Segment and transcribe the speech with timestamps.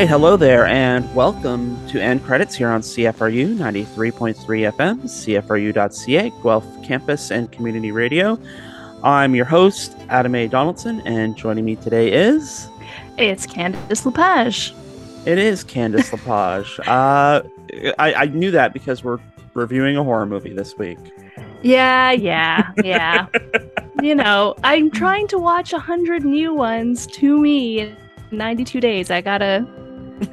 [0.00, 4.34] Right, hello there, and welcome to End Credits here on CFRU 93.3
[4.72, 8.38] FM, CFRU.ca, Guelph Campus and Community Radio.
[9.02, 10.48] I'm your host, Adam A.
[10.48, 12.66] Donaldson, and joining me today is.
[13.18, 14.74] It's Candice Lepage.
[15.26, 16.80] It is Candice Lepage.
[16.88, 17.42] Uh,
[17.98, 19.18] I, I knew that because we're
[19.52, 20.96] reviewing a horror movie this week.
[21.60, 23.26] Yeah, yeah, yeah.
[24.02, 27.96] you know, I'm trying to watch a hundred new ones to me in
[28.30, 29.10] 92 days.
[29.10, 29.68] I gotta.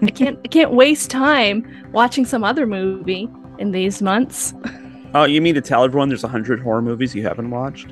[0.02, 0.40] I can't.
[0.44, 4.54] I can't waste time watching some other movie in these months.
[5.14, 7.88] Oh, you mean to tell everyone there's a hundred horror movies you haven't watched?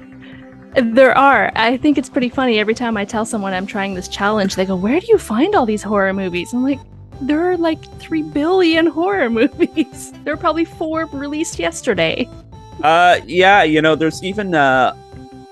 [0.75, 1.51] There are.
[1.55, 2.59] I think it's pretty funny.
[2.59, 5.55] Every time I tell someone I'm trying this challenge, they go, "Where do you find
[5.55, 6.79] all these horror movies?" I'm like,
[7.21, 10.11] "There are like three billion horror movies.
[10.25, 12.27] there are probably four released yesterday."
[12.83, 13.63] Uh, yeah.
[13.63, 14.93] You know, there's even uh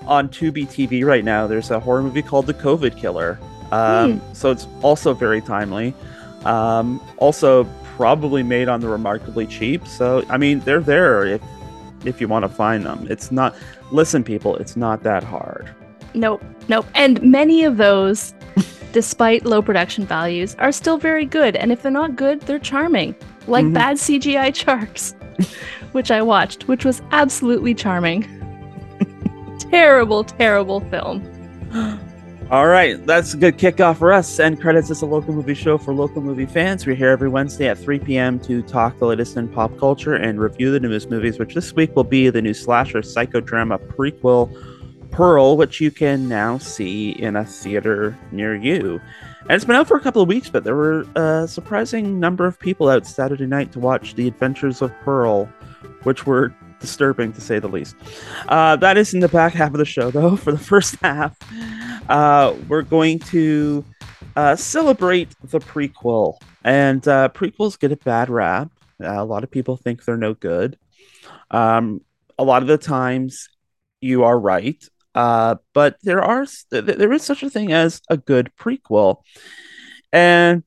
[0.06, 1.46] on Tubi TV right now.
[1.46, 3.38] There's a horror movie called The COVID Killer.
[3.72, 4.32] Um, Hmm.
[4.34, 5.94] so it's also very timely.
[6.44, 7.64] Um, also
[7.96, 9.86] probably made on the remarkably cheap.
[9.86, 11.42] So I mean, they're there if
[12.04, 13.06] if you want to find them.
[13.08, 13.54] It's not.
[13.92, 15.74] Listen, people, it's not that hard.
[16.14, 16.86] Nope, nope.
[16.94, 18.34] And many of those,
[18.92, 21.56] despite low production values, are still very good.
[21.56, 23.14] And if they're not good, they're charming.
[23.46, 23.74] Like Mhm.
[23.74, 25.14] Bad CGI Sharks,
[25.92, 28.22] which I watched, which was absolutely charming.
[29.70, 31.22] terrible, terrible film.
[32.50, 34.38] All right, that's a good kickoff for us.
[34.38, 36.86] End credits is a local movie show for local movie fans.
[36.86, 38.38] We're here every Wednesday at 3 p.m.
[38.40, 41.96] to talk the latest in pop culture and review the newest movies, which this week
[41.96, 44.54] will be the new slasher psychodrama prequel
[45.10, 49.00] Pearl, which you can now see in a theater near you.
[49.42, 52.46] And it's been out for a couple of weeks, but there were a surprising number
[52.46, 55.46] of people out Saturday night to watch The Adventures of Pearl,
[56.02, 57.96] which were disturbing to say the least.
[58.48, 60.36] Uh, that is in the back half of the show, though.
[60.44, 61.36] For the first half,
[62.08, 63.84] uh, we're going to
[64.36, 66.36] uh, celebrate the prequel.
[66.64, 68.70] And uh, prequels get a bad rap.
[69.02, 70.78] Uh, a lot of people think they're no good.
[71.50, 72.00] Um,
[72.38, 73.48] a lot of the times,
[74.00, 74.82] you are right.
[75.14, 79.18] Uh, but there are th- there is such a thing as a good prequel,
[80.12, 80.64] and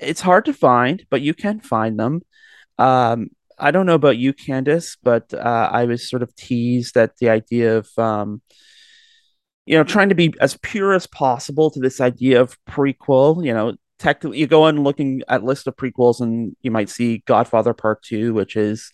[0.00, 2.22] it's hard to find, but you can find them.
[2.78, 7.16] Um, I don't know about you, Candice, but uh, I was sort of teased at
[7.18, 8.42] the idea of um,
[9.66, 13.44] you know trying to be as pure as possible to this idea of prequel.
[13.44, 17.22] You know, technically, you go on looking at list of prequels, and you might see
[17.26, 18.90] Godfather Part Two, which is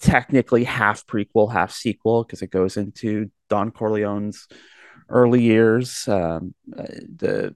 [0.00, 4.48] technically half prequel, half sequel, because it goes into Don Corleone's
[5.08, 6.06] early years.
[6.08, 6.84] Um, uh,
[7.16, 7.54] the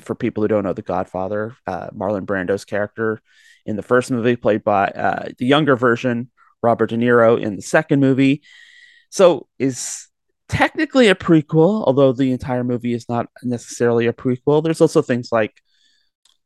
[0.00, 3.20] for people who don't know, The Godfather, uh, Marlon Brando's character
[3.66, 6.30] in the first movie, played by uh, the younger version,
[6.62, 8.42] Robert De Niro, in the second movie.
[9.10, 10.08] So is
[10.54, 14.62] technically a prequel, although the entire movie is not necessarily a prequel.
[14.62, 15.52] There's also things like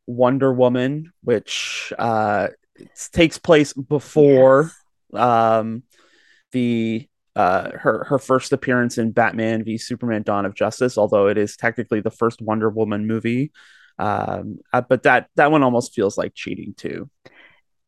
[0.06, 2.48] Wonder Woman, which uh,
[3.12, 4.70] takes place before
[5.12, 5.82] um,
[6.52, 11.36] the uh, her her first appearance in Batman v Superman: Dawn of Justice, although it
[11.36, 13.52] is technically the first Wonder Woman movie.
[13.98, 17.10] Um, uh, but that that one almost feels like cheating too.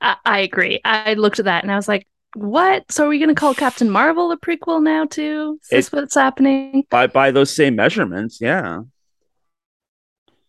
[0.02, 0.80] I, I agree.
[0.84, 2.90] I looked at that and I was like, what?
[2.90, 5.58] So are we going to call Captain Marvel a prequel now, too?
[5.64, 6.84] Is this what's happening?
[6.90, 8.82] By by those same measurements, yeah.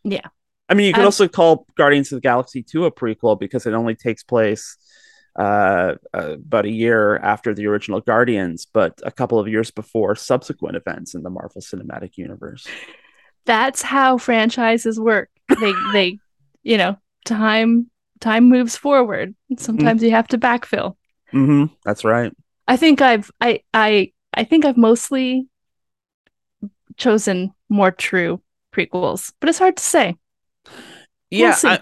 [0.03, 0.28] Yeah.
[0.69, 3.66] I mean, you could Um, also call Guardians of the Galaxy 2 a prequel because
[3.66, 4.78] it only takes place
[5.38, 10.16] uh, uh, about a year after the original Guardians, but a couple of years before
[10.16, 12.68] subsequent events in the Marvel Cinematic Universe.
[13.46, 15.30] That's how franchises work.
[15.59, 16.19] They, they,
[16.63, 19.36] you know, time time moves forward.
[19.58, 20.95] Sometimes you have to backfill.
[21.31, 22.31] Hmm That's right.
[22.68, 25.48] I think I've I I I think I've mostly
[26.98, 28.42] chosen more true
[28.74, 30.16] prequels, but it's hard to say.
[31.30, 31.68] Yeah, see.
[31.68, 31.80] I,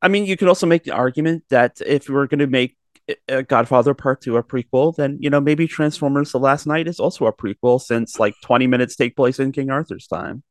[0.00, 2.76] I mean, you could also make the argument that if we're going to make
[3.28, 6.98] uh, Godfather Part Two a prequel, then you know maybe Transformers: The Last Knight is
[6.98, 10.42] also a prequel, since like twenty minutes take place in King Arthur's time.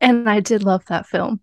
[0.00, 1.40] And I did love that film.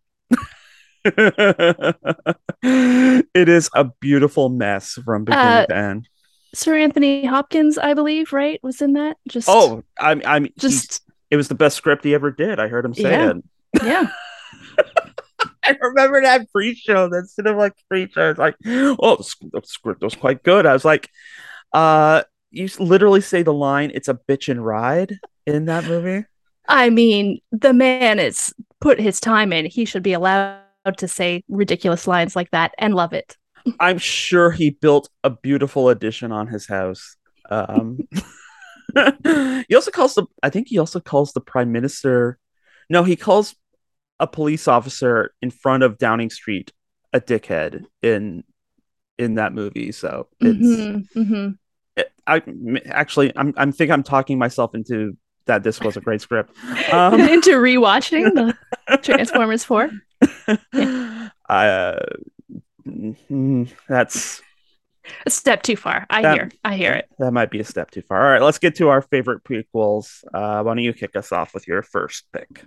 [2.63, 6.09] it is a beautiful mess from beginning Uh, to end.
[6.53, 9.17] Sir Anthony Hopkins, I believe, right, was in that.
[9.27, 11.01] Just Oh, I'm, I'm just.
[11.29, 12.59] It was the best script he ever did.
[12.59, 13.33] I heard him say Yeah.
[13.33, 13.83] it.
[13.83, 14.09] yeah.
[15.63, 17.09] I remember that pre-show.
[17.09, 18.29] That like pre-show.
[18.29, 20.65] It's like, oh, the, script was quite good.
[20.65, 21.09] I was like,
[21.73, 26.25] uh, you literally say the line, "It's a bitch and ride" in that movie.
[26.69, 29.65] I mean, the man has put his time in.
[29.65, 30.61] He should be allowed
[30.95, 33.35] to say ridiculous lines like that and love it.
[33.79, 37.15] I'm sure he built a beautiful addition on his house.
[37.49, 37.99] Um,
[39.67, 40.25] he also calls the.
[40.41, 42.39] I think he also calls the prime minister.
[42.89, 43.55] No, he calls
[44.19, 46.71] a police officer in front of Downing Street
[47.13, 48.43] a dickhead in
[49.17, 49.91] in that movie.
[49.91, 51.49] So it's Mm-hmm, mm-hmm.
[51.97, 52.41] it- I
[52.89, 56.55] actually I'm I'm think I'm talking myself into that this was a great script.
[56.91, 59.89] Um, Into rewatching the Transformers 4.
[61.49, 61.95] uh,
[62.87, 64.41] mm, that's
[65.25, 66.05] A step too far.
[66.09, 66.51] I That- hear.
[66.63, 67.09] I hear it.
[67.19, 68.25] that might be a step too far.
[68.25, 70.23] All right, let's get to our favorite prequels.
[70.33, 72.63] Uh, why don't you kick us off with your first pick?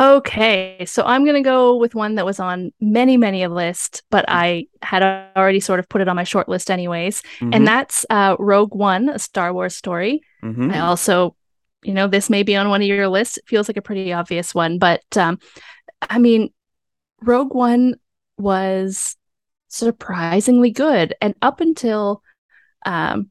[0.00, 4.24] Okay, so I'm gonna go with one that was on many, many a list, but
[4.26, 5.02] I had
[5.36, 9.10] already sort of put it on my short list anyways, and that's uh, Rogue One,
[9.10, 10.22] a Star Wars story.
[10.42, 10.72] Mhm.
[10.72, 11.36] I also,
[11.84, 13.36] you know, this may be on one of your lists.
[13.36, 15.38] It feels like a pretty obvious one, but um,
[16.08, 16.48] I mean,
[17.22, 17.94] Rogue One
[18.38, 19.16] was
[19.68, 22.22] surprisingly good, and up until
[22.84, 23.30] um,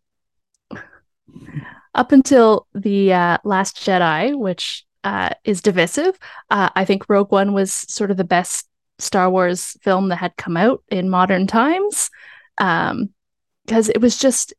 [1.93, 6.17] up until the uh, Last Jedi, which uh, is divisive,
[6.49, 8.67] uh, I think Rogue One was sort of the best
[8.99, 12.09] Star Wars film that had come out in modern times,
[12.57, 14.53] because it was just,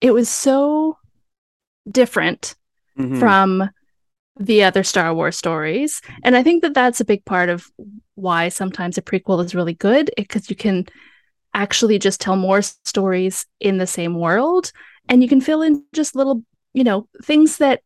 [0.00, 0.98] it was so
[1.90, 2.54] different
[2.98, 3.20] Mhm.
[3.20, 3.70] from
[4.40, 6.00] the other Star Wars stories.
[6.24, 7.70] And I think that that's a big part of
[8.16, 10.86] why sometimes a prequel is really good because you can
[11.54, 14.72] actually just tell more stories in the same world
[15.08, 16.42] and you can fill in just little,
[16.74, 17.80] you know, things that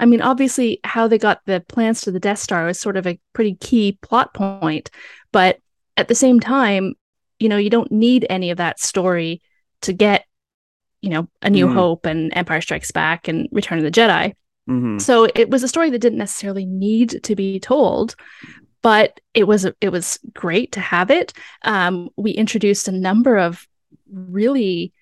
[0.00, 3.06] I mean, obviously, how they got the plans to the Death Star is sort of
[3.06, 4.90] a pretty key plot point.
[5.30, 5.58] But
[5.96, 6.94] at the same time,
[7.38, 9.42] you know, you don't need any of that story
[9.82, 10.24] to get,
[11.02, 11.74] you know, A New Mhm.
[11.74, 14.32] Hope and Empire Strikes Back and Return of the Jedi.
[14.68, 15.00] Mhm.
[15.00, 18.14] So it was a story that didn't necessarily need to be told,
[18.82, 21.32] but it was it was great to have it.
[21.62, 23.66] Um, we introduced a number of
[24.12, 24.92] really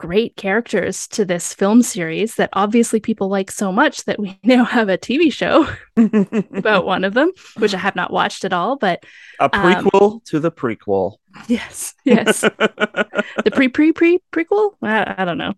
[0.00, 4.64] great characters to this film series that obviously people like so much that we now
[4.64, 5.68] have a TV show
[6.56, 8.76] about one of them, which I have not watched at all.
[8.76, 9.04] But
[9.38, 11.16] a prequel to the prequel.
[11.48, 14.72] yes, yes, the pre pre pre prequel.
[14.82, 15.54] I, I don't know.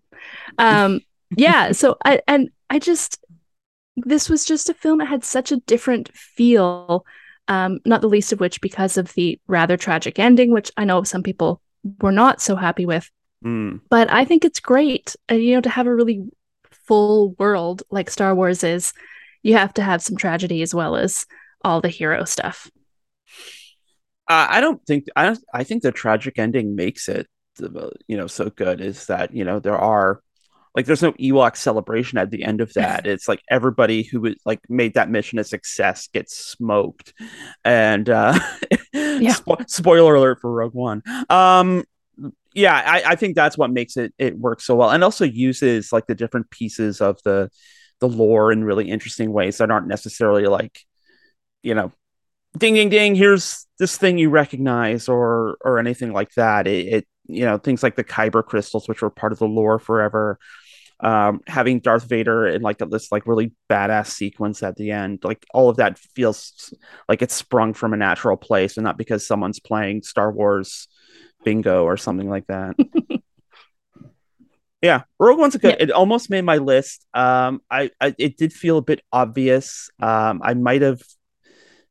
[0.57, 1.01] Um,
[1.35, 1.71] yeah.
[1.71, 3.19] So I and I just
[3.95, 7.05] this was just a film that had such a different feel.
[7.47, 11.03] Um, not the least of which because of the rather tragic ending, which I know
[11.03, 11.61] some people
[12.01, 13.09] were not so happy with.
[13.43, 13.81] Mm.
[13.89, 16.23] But I think it's great, uh, you know, to have a really
[16.71, 18.93] full world like Star Wars is.
[19.41, 21.25] You have to have some tragedy as well as
[21.63, 22.71] all the hero stuff.
[24.29, 27.27] Uh, I don't think I don't, I think the tragic ending makes it
[27.61, 30.22] uh, you know so good is that you know there are
[30.75, 33.05] like there's no Ewok celebration at the end of that.
[33.05, 37.13] It's like everybody who was like made that mission a success gets smoked,
[37.63, 38.39] and uh,
[38.95, 41.03] spo- spoiler alert for Rogue One.
[41.29, 41.83] Um,
[42.53, 45.91] yeah, I, I think that's what makes it it work so well, and also uses
[45.91, 47.49] like the different pieces of the
[47.99, 50.79] the lore in really interesting ways that aren't necessarily like
[51.61, 51.91] you know
[52.57, 57.07] ding ding ding here's this thing you recognize or or anything like that it, it
[57.27, 60.37] you know things like the kyber crystals which were part of the lore forever
[61.03, 65.45] um having darth vader in like this like really badass sequence at the end like
[65.53, 66.73] all of that feels
[67.09, 70.87] like it's sprung from a natural place and not because someone's playing star wars
[71.43, 72.75] bingo or something like that.
[74.81, 75.83] Yeah rogue one's a good Yeah.
[75.83, 77.05] it almost made my list.
[77.13, 79.89] Um I, I it did feel a bit obvious.
[80.01, 81.01] Um i might have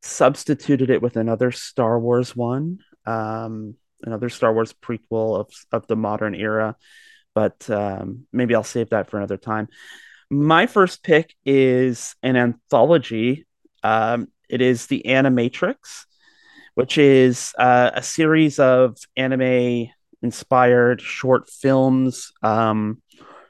[0.03, 5.95] substituted it with another Star Wars one, um, another Star Wars prequel of of the
[5.95, 6.75] modern era,
[7.33, 9.67] but um, maybe I'll save that for another time.
[10.29, 13.45] My first pick is an anthology.
[13.83, 16.05] Um, it is the Animatrix,
[16.75, 19.89] which is uh, a series of anime
[20.21, 23.01] inspired short films um,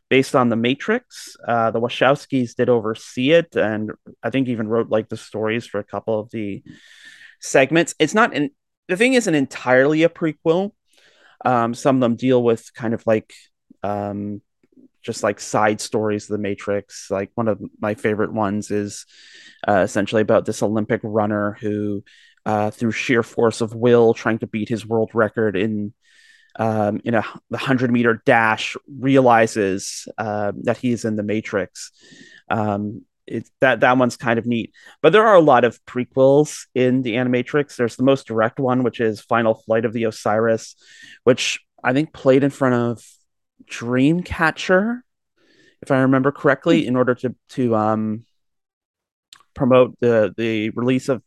[0.09, 1.37] based on the Matrix.
[1.47, 5.79] Uh, the Wachowskis did oversee it, and I think even wrote like the stories for
[5.79, 6.63] a couple of the
[7.39, 7.95] segments.
[7.99, 8.49] It's not an
[8.87, 10.71] the thing isn't entirely a prequel.
[11.45, 13.33] Um, some of them deal with kind of like
[13.83, 14.41] um,
[15.01, 17.11] just like side stories of the Matrix.
[17.11, 19.05] Like one of my favorite ones is
[19.67, 22.03] uh, essentially about this Olympic runner who,
[22.45, 25.93] uh, through sheer force of will, trying to beat his world record in
[26.55, 31.91] um, in a the hundred meter dash, realizes uh, that he's in the Matrix.
[32.49, 36.65] Um, it, that that one's kind of neat, but there are a lot of prequels
[36.75, 37.75] in the Animatrix.
[37.75, 40.75] There's the most direct one, which is Final Flight of the Osiris,
[41.23, 43.03] which I think played in front of
[43.69, 45.01] Dreamcatcher,
[45.81, 48.25] if I remember correctly, in order to to um,
[49.53, 51.21] promote the the release of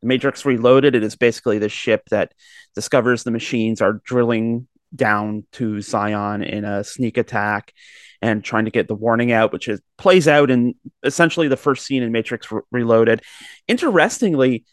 [0.00, 0.94] the Matrix Reloaded.
[0.94, 2.32] It is basically the ship that
[2.74, 7.72] discovers the machines are drilling down to Zion in a sneak attack
[8.20, 11.86] and trying to get the warning out, which is plays out in essentially the first
[11.86, 13.22] scene in Matrix Re- Reloaded.
[13.68, 14.64] Interestingly,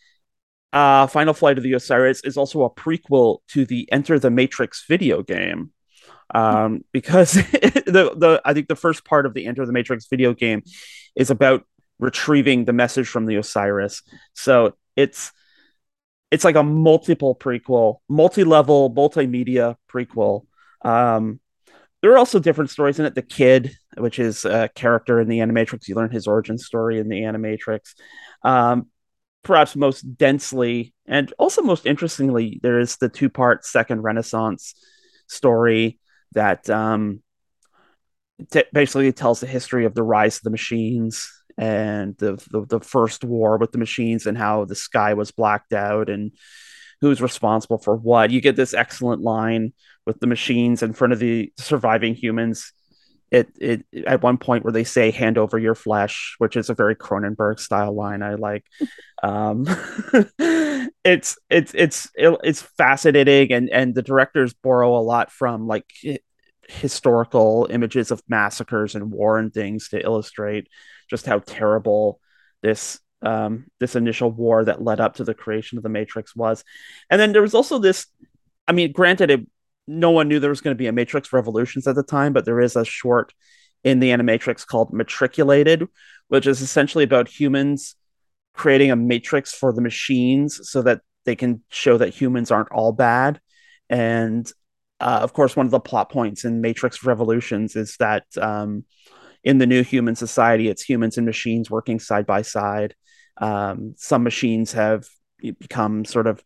[0.74, 4.86] uh, Final Flight of the Osiris is also a prequel to the Enter the Matrix
[4.88, 5.72] video game.
[6.36, 10.34] Um, because the, the I think the first part of the Enter the Matrix video
[10.34, 10.64] game
[11.16, 11.64] is about
[11.98, 14.02] retrieving the message from the Osiris.
[14.34, 15.32] So it's
[16.32, 20.46] it's like a multiple prequel, multi-level, multimedia prequel.
[20.82, 21.40] Um,
[22.02, 23.16] there are also different stories in it.
[23.16, 27.08] The kid, which is a character in the Animatrix, you learn his origin story in
[27.08, 27.94] the Animatrix.
[28.44, 28.88] Um,
[29.42, 34.76] perhaps most densely and also most interestingly, there is the two part second Renaissance
[35.28, 36.00] story
[36.34, 37.22] that um,
[38.52, 42.80] t- basically tells the history of the rise of the machines and the, the, the
[42.80, 46.32] first war with the machines and how the sky was blacked out and
[47.02, 48.32] who's responsible for what.
[48.32, 49.74] You get this excellent line
[50.06, 52.74] with the machines in front of the surviving humans
[53.36, 56.74] it it at one point where they say hand over your flesh which is a
[56.74, 58.66] very cronenberg style line i like.
[59.24, 59.66] Um
[61.04, 65.86] it's it's it's it's fascinating and and the directors borrow a lot from like
[66.68, 70.68] historical images of massacres and war and things to illustrate
[71.10, 72.20] just how terrible
[72.62, 76.64] this um this initial war that led up to the creation of the matrix was.
[77.10, 78.08] And then there was also this
[78.68, 79.48] i mean granted it
[79.88, 82.46] no one knew there was going to be a Matrix Revolutions at the time, but
[82.46, 83.34] there is a short
[83.84, 85.88] in the Animatrix called Matriculated,
[86.28, 87.96] which is essentially about humans
[88.54, 92.92] creating a matrix for the machines so that they can show that humans aren't all
[92.92, 93.40] bad.
[93.90, 94.50] And
[95.00, 98.86] uh, of course, one of the plot points in Matrix Revolutions is that um,
[99.44, 102.96] in the new human society, it's humans and machines working side by side.
[103.38, 105.06] Um, some machines have
[105.40, 106.42] become sort of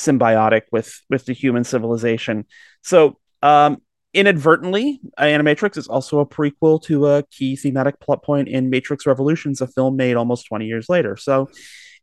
[0.00, 2.46] symbiotic with with the human civilization.
[2.82, 8.70] So um, inadvertently, Animatrix is also a prequel to a key thematic plot point in
[8.70, 11.16] Matrix Revolutions, a film made almost 20 years later.
[11.16, 11.48] So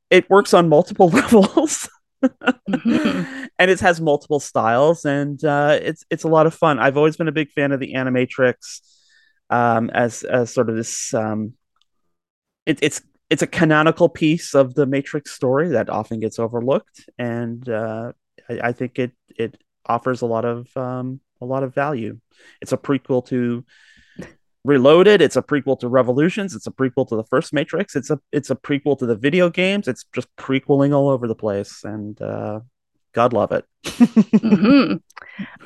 [0.09, 1.89] it works on multiple levels.
[2.23, 3.45] mm-hmm.
[3.59, 6.79] and it has multiple styles and uh, it's it's a lot of fun.
[6.79, 8.81] I've always been a big fan of the Animatrix
[9.51, 11.53] um, as as sort of this um,
[12.65, 17.67] it, it's it's a canonical piece of the Matrix story that often gets overlooked, and
[17.67, 18.13] uh,
[18.49, 22.19] I, I, think it it offers a lot of um, a lot of value.
[22.61, 23.65] It's a prequel to
[24.63, 25.21] Reloaded.
[25.21, 26.53] It's a prequel to Revolutions.
[26.53, 27.95] It's a prequel to the first Matrix.
[27.95, 29.87] It's a it's a prequel to the video games.
[29.87, 32.61] It's just prequeling all over the place, and uh,
[33.17, 33.65] God love it.
[33.83, 34.97] mm-hmm.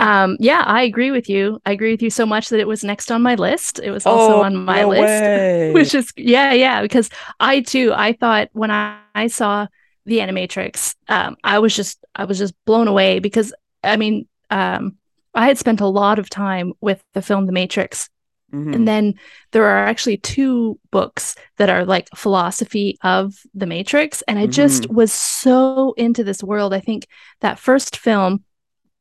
[0.01, 1.59] um, yeah, I agree with you.
[1.65, 3.77] I agree with you so much that it was next on my list.
[3.83, 5.73] It was also oh, on my no list, way.
[5.73, 6.81] which is yeah, yeah.
[6.81, 7.09] Because
[7.41, 9.67] I too, I thought when I, I saw
[10.05, 13.53] the Animatrix, um, I was just I was just blown away because
[13.83, 14.95] I mean, um,
[15.33, 18.09] I had spent a lot of time with the film The Matrix
[18.53, 18.73] Mm-hmm.
[18.73, 19.13] And then
[19.51, 24.21] there are actually two books that are like philosophy of the Matrix.
[24.23, 24.95] And I just mm-hmm.
[24.95, 26.73] was so into this world.
[26.73, 27.07] I think
[27.39, 28.43] that first film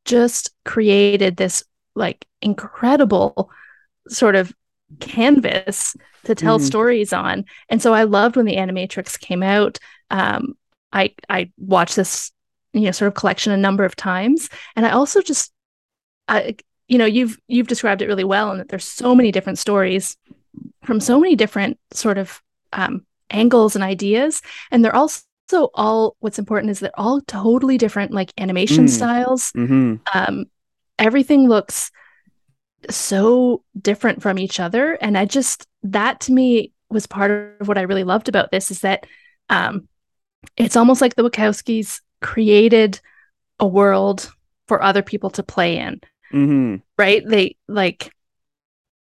[0.05, 1.63] just created this
[1.95, 3.51] like incredible
[4.07, 4.53] sort of
[4.99, 6.65] canvas to tell mm-hmm.
[6.65, 7.45] stories on.
[7.69, 9.77] And so I loved when the Animatrix came out.
[10.09, 10.55] Um,
[10.91, 12.31] I I watched this
[12.73, 15.51] you know sort of collection a number of times, and I also just
[16.27, 16.55] I
[16.91, 20.17] you know you've you've described it really well and that there's so many different stories
[20.83, 22.41] from so many different sort of
[22.73, 25.23] um, angles and ideas and they're also
[25.73, 28.89] all what's important is they're all totally different like animation mm.
[28.89, 29.95] styles mm-hmm.
[30.13, 30.45] um,
[30.99, 31.91] everything looks
[32.89, 37.77] so different from each other and i just that to me was part of what
[37.77, 39.07] i really loved about this is that
[39.49, 39.87] um,
[40.57, 42.99] it's almost like the wachowskis created
[43.61, 44.29] a world
[44.67, 46.77] for other people to play in Mm-hmm.
[46.97, 47.23] Right?
[47.25, 48.13] They like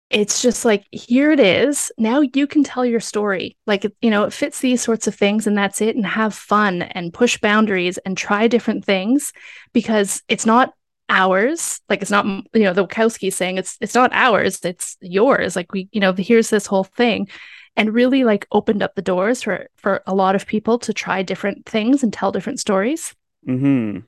[0.10, 4.24] it's just like here it is now you can tell your story like you know
[4.24, 7.98] it fits these sorts of things and that's it and have fun and push boundaries
[8.00, 9.34] and try different things
[9.74, 10.74] because it's not
[11.10, 15.56] ours like it's not you know the Wachowski saying it's it's not ours it's yours
[15.56, 17.28] like we you know here's this whole thing
[17.76, 21.22] and really like opened up the doors for for a lot of people to try
[21.22, 23.16] different things and tell different stories
[23.48, 24.00] mm-hmm.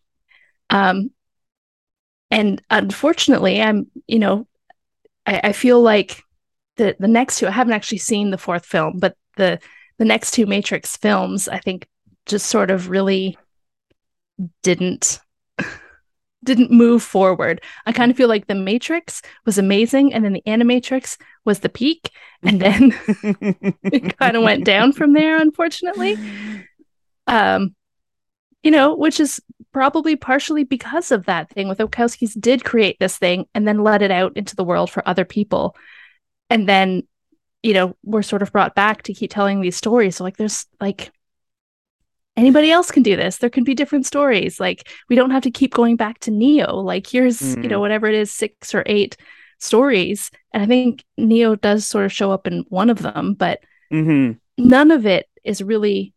[0.69, 1.09] um
[2.31, 4.47] and unfortunately i'm you know
[5.25, 6.23] I, I, feel like
[6.77, 9.59] the the next two i haven't actually seen the fourth film but the
[9.97, 11.87] the next two matrix films i think
[12.25, 13.37] just sort of really
[14.63, 15.19] didn't
[16.43, 17.61] didn't move forward.
[17.85, 21.69] I kind of feel like the matrix was amazing and then the animatrix was the
[21.69, 22.11] peak
[22.43, 22.93] and then
[23.83, 26.17] it kind of went down from there unfortunately.
[27.27, 27.75] Um
[28.63, 33.17] you know, which is probably partially because of that thing with Wachowskis did create this
[33.17, 35.75] thing and then let it out into the world for other people.
[36.49, 37.03] And then,
[37.61, 40.15] you know, we're sort of brought back to keep telling these stories.
[40.15, 41.11] So like there's like
[42.35, 43.37] anybody else can do this.
[43.37, 44.59] There can be different stories.
[44.59, 46.75] Like we don't have to keep going back to Neo.
[46.77, 47.63] Like here's, mm.
[47.63, 47.81] you know, mm.
[47.81, 49.17] whatever it is, six or eight
[49.59, 50.31] stories.
[50.53, 53.59] And I think Neo does sort of show up in one of them, but
[53.91, 54.37] mm-hmm.
[54.57, 56.13] none of it is really,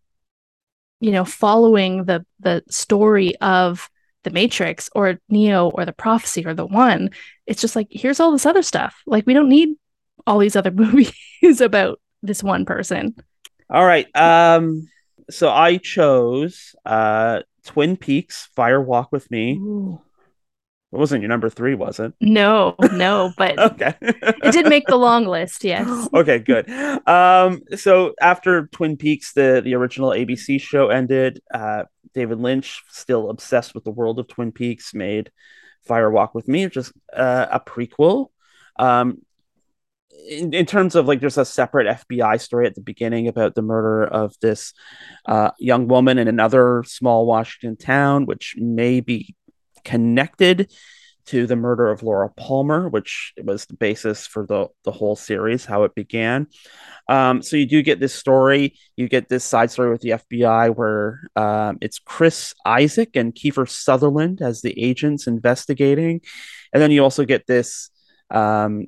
[1.03, 3.91] you know, following the the story of
[4.23, 7.11] the Matrix or Neo or the prophecy or the one.
[7.45, 9.03] It's just like, here's all this other stuff.
[9.05, 9.71] Like we don't need
[10.29, 11.13] all these other movies
[11.61, 13.17] about this one person.
[13.69, 14.07] All right.
[14.15, 14.89] Um
[15.29, 19.55] so I chose uh Twin Peaks Fire Walk with Me.
[19.55, 20.01] Ooh.
[20.93, 22.13] It wasn't your number three, was it?
[22.21, 23.95] No, no, but okay.
[24.03, 26.09] it did make the long list, yes.
[26.15, 26.69] Okay, good.
[27.09, 31.85] Um, so after Twin Peaks, the the original ABC show ended, uh,
[32.15, 35.31] David Lynch, still obsessed with the world of Twin Peaks, made
[35.87, 38.27] Fire Walk with Me, just uh, a prequel.
[38.79, 39.23] Um,
[40.29, 43.63] in, in terms of like there's a separate FBI story at the beginning about the
[43.63, 44.75] murder of this
[45.27, 49.35] uh, young woman in another small Washington town, which may be
[49.85, 50.71] connected
[51.25, 55.65] to the murder of Laura Palmer, which was the basis for the, the whole series,
[55.65, 56.49] how it began.
[57.09, 58.75] Um, so you do get this story.
[58.97, 63.69] You get this side story with the FBI where um, it's Chris Isaak and Kiefer
[63.69, 66.23] Sutherland as the agents investigating.
[66.73, 67.91] And then you also get this
[68.31, 68.87] um,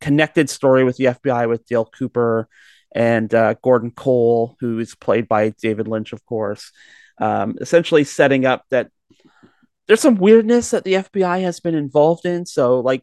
[0.00, 2.48] connected story with the FBI with Dale Cooper
[2.94, 6.72] and uh, Gordon Cole, who is played by David Lynch, of course,
[7.18, 8.90] um, essentially setting up that
[9.88, 12.46] there's some weirdness that the FBI has been involved in.
[12.46, 13.02] So, like,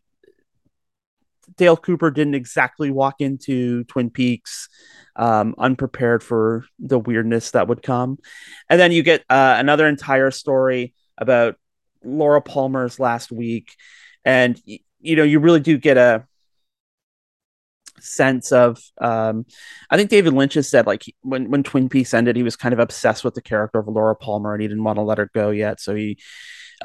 [1.57, 4.69] Dale Cooper didn't exactly walk into Twin Peaks
[5.15, 8.19] um, unprepared for the weirdness that would come.
[8.69, 11.55] And then you get uh, another entire story about
[12.03, 13.75] Laura Palmer's last week.
[14.23, 16.25] And, you know, you really do get a
[17.99, 19.45] sense of um,
[19.89, 22.73] I think David Lynch has said like when when Twin Peaks ended, he was kind
[22.73, 25.29] of obsessed with the character of Laura Palmer and he didn't want to let her
[25.33, 26.17] go yet, so he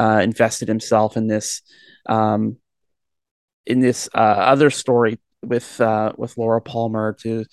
[0.01, 1.61] uh, invested himself in this
[2.07, 2.57] um,
[3.67, 7.45] in this uh, other story with uh, with Laura Palmer to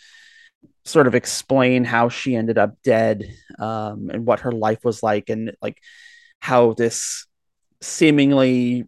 [0.85, 3.29] sort of explain how she ended up dead
[3.59, 5.77] um, and what her life was like and like
[6.39, 7.25] how this
[7.81, 8.85] seemingly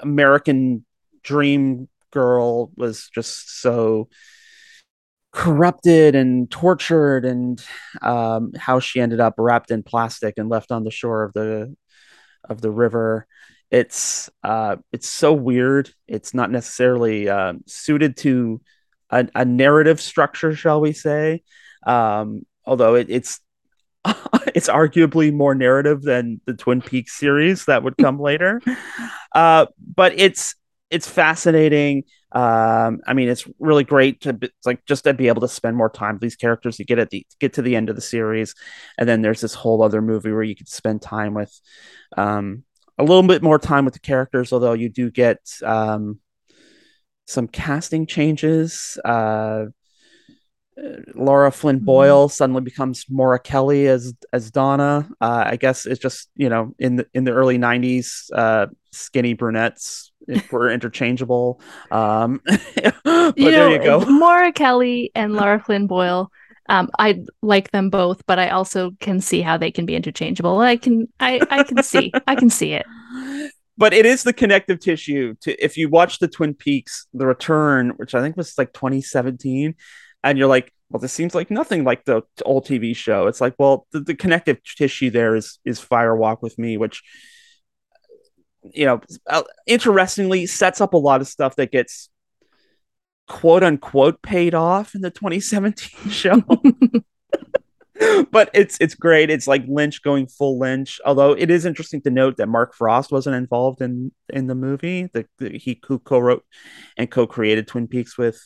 [0.00, 0.84] American
[1.22, 4.08] dream girl was just so
[5.32, 7.64] corrupted and tortured and
[8.02, 11.76] um, how she ended up wrapped in plastic and left on the shore of the
[12.48, 13.26] of the river.
[13.70, 15.90] It's uh, it's so weird.
[16.06, 18.60] It's not necessarily uh, suited to
[19.10, 21.42] a, a, narrative structure shall we say.
[21.84, 23.40] Um, although it, it's
[24.54, 28.60] it's arguably more narrative than the twin peaks series that would come later.
[29.34, 30.54] Uh, but it's
[30.88, 32.04] it's fascinating.
[32.32, 35.76] Um, I mean, it's really great to be, like just to be able to spend
[35.76, 36.78] more time with these characters.
[36.78, 38.54] You get at the get to the end of the series,
[38.98, 41.58] and then there's this whole other movie where you could spend time with
[42.16, 42.64] um,
[42.98, 44.52] a little bit more time with the characters.
[44.52, 46.20] Although you do get um,
[47.26, 48.98] some casting changes.
[49.04, 49.66] Uh,
[51.14, 51.86] Lara Flynn mm-hmm.
[51.86, 55.08] Boyle suddenly becomes Moira Kelly as as Donna.
[55.20, 59.34] Uh, I guess it's just you know in the in the early '90s, uh, skinny
[59.34, 60.12] brunettes
[60.50, 61.60] were interchangeable.
[61.90, 62.40] Um,
[63.04, 64.00] but you there you go.
[64.08, 66.30] Moira Kelly and Laura Flynn Boyle.
[66.68, 70.58] Um, I like them both, but I also can see how they can be interchangeable.
[70.58, 72.86] I can, I, I can see, I can see it.
[73.78, 77.90] But it is the connective tissue to if you watch the Twin Peaks, The Return,
[77.98, 79.74] which I think was like 2017,
[80.24, 83.26] and you're like, well, this seems like nothing like the old TV show.
[83.26, 87.02] It's like, well, the, the connective tissue there is is Fire Walk with Me, which
[88.74, 92.08] you know, uh, interestingly sets up a lot of stuff that gets
[93.28, 96.42] quote unquote paid off in the 2017 show.
[98.30, 99.30] but it's it's great.
[99.30, 101.00] It's like Lynch going full Lynch.
[101.04, 105.08] Although it is interesting to note that Mark Frost wasn't involved in in the movie.
[105.12, 106.44] The, the he co-wrote
[106.96, 108.40] and co-created Twin Peaks with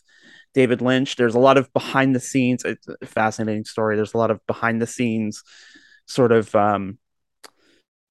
[0.55, 1.17] David Lynch.
[1.17, 2.65] There's a lot of behind the scenes.
[2.65, 3.97] It's a fascinating story.
[3.97, 5.43] There's a lot of behind the scenes
[6.07, 6.99] sort of um,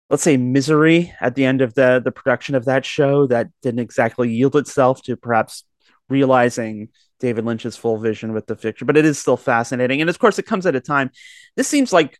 [0.10, 3.80] let's say misery at the end of the the production of that show that didn't
[3.80, 5.64] exactly yield itself to perhaps
[6.10, 10.02] realizing David Lynch's full vision with the picture, but it is still fascinating.
[10.02, 11.12] And of course, it comes at a time.
[11.56, 12.20] This seems like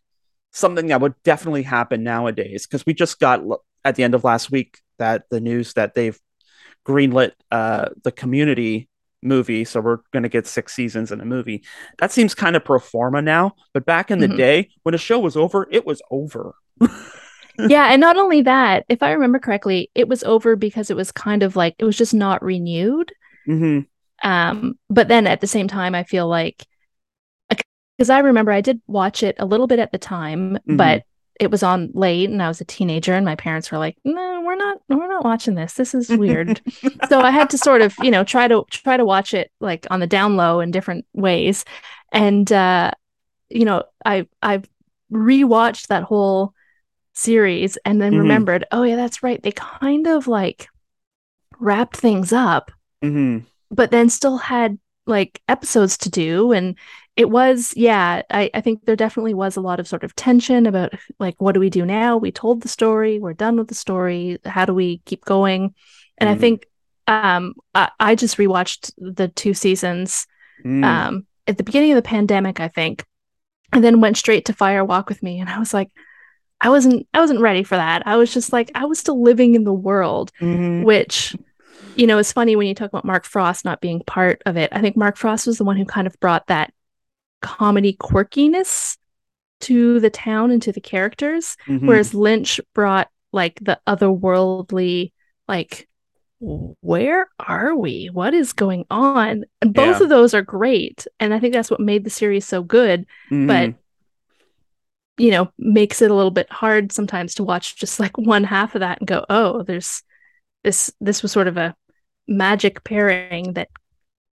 [0.52, 3.42] something that would definitely happen nowadays because we just got
[3.84, 6.18] at the end of last week that the news that they've
[6.86, 8.88] greenlit uh, the Community
[9.22, 11.62] movie, so we're going to get six seasons in a movie.
[11.98, 14.36] That seems kind of pro forma now, but back in the mm-hmm.
[14.36, 16.54] day when a show was over, it was over.
[17.68, 21.12] yeah, and not only that, if I remember correctly, it was over because it was
[21.12, 23.12] kind of like it was just not renewed.
[23.48, 23.80] Mm-hmm.
[24.28, 26.64] Um, but then at the same time, I feel like
[27.96, 30.76] because I remember I did watch it a little bit at the time, Mhm.
[30.78, 31.02] but
[31.38, 34.42] it was on late and I was a teenager and my parents were like, "No,
[34.44, 35.74] we're not we're not watching this.
[35.74, 36.60] This is weird."
[37.08, 39.86] so I had to sort of, you know, try to try to watch it like
[39.90, 41.64] on the down low in different ways.
[42.12, 42.90] And uh
[43.48, 44.68] you know, I I've
[45.12, 46.54] rewatched that whole
[47.20, 48.18] series and then Mhm.
[48.18, 49.42] remembered, "Oh yeah, that's right.
[49.42, 50.68] They kind of like
[51.58, 52.70] wrapped things up."
[53.02, 53.38] hmm
[53.72, 56.76] but then still had like episodes to do and
[57.16, 60.66] it was yeah I, I think there definitely was a lot of sort of tension
[60.66, 63.74] about like what do we do now we told the story we're done with the
[63.74, 65.74] story how do we keep going
[66.18, 66.40] and i Mhm.
[66.40, 66.66] think
[67.06, 70.26] um I, I just rewatched the two seasons
[70.64, 70.84] Mm.
[70.84, 73.04] um at the beginning of the pandemic i think
[73.72, 75.90] and then went straight to fire walk with me and i was like
[76.60, 79.54] i wasn't i wasn't ready for that i was just like i was still living
[79.54, 80.84] in the world Mhm.
[80.84, 81.34] which
[81.96, 84.70] you know it's funny when you talk about mark frost not being part of it
[84.72, 86.72] i think mark frost was the one who kind of brought that
[87.42, 88.96] comedy quirkiness
[89.60, 91.86] to the town and to the characters Mhm.
[91.86, 95.12] whereas lynch brought like the otherworldly
[95.48, 95.86] like
[96.40, 100.04] where are we what is going on and both Yeah.
[100.04, 103.46] of those are great and i think that's what made the series so good Mhm.
[103.46, 103.74] but
[105.20, 108.74] you know makes it a little bit hard sometimes to watch just like one half
[108.74, 110.02] of that and go oh there's
[110.64, 111.74] this this was sort of a
[112.28, 113.68] magic pairing that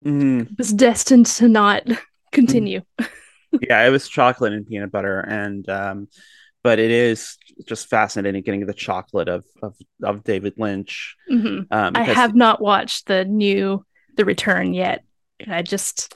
[0.05, 0.57] Mhm.
[0.57, 1.83] was destined to not
[2.31, 2.81] continue
[3.61, 6.07] yeah, it was chocolate and peanut butter, and um,
[6.63, 11.15] but it is just fascinating getting the chocolate of of, of David Lynch.
[11.31, 11.67] Mhm.
[11.71, 15.03] Um, i have not watched the new the return yet
[15.47, 16.13] i just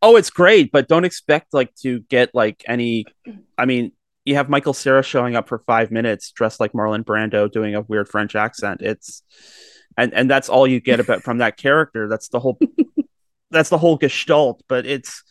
[0.00, 3.04] Oh, it's great, but don't expect like to get like any.
[3.58, 3.90] I mean,
[4.28, 7.80] you have Michael Cera showing up for five minutes dressed like Marlon Brando doing a
[7.80, 8.82] weird French accent.
[8.82, 9.22] It's
[9.96, 12.08] and and that's all you get about from that character.
[12.08, 12.58] That's the whole.
[13.50, 14.62] that's the whole gestalt.
[14.68, 15.22] But it's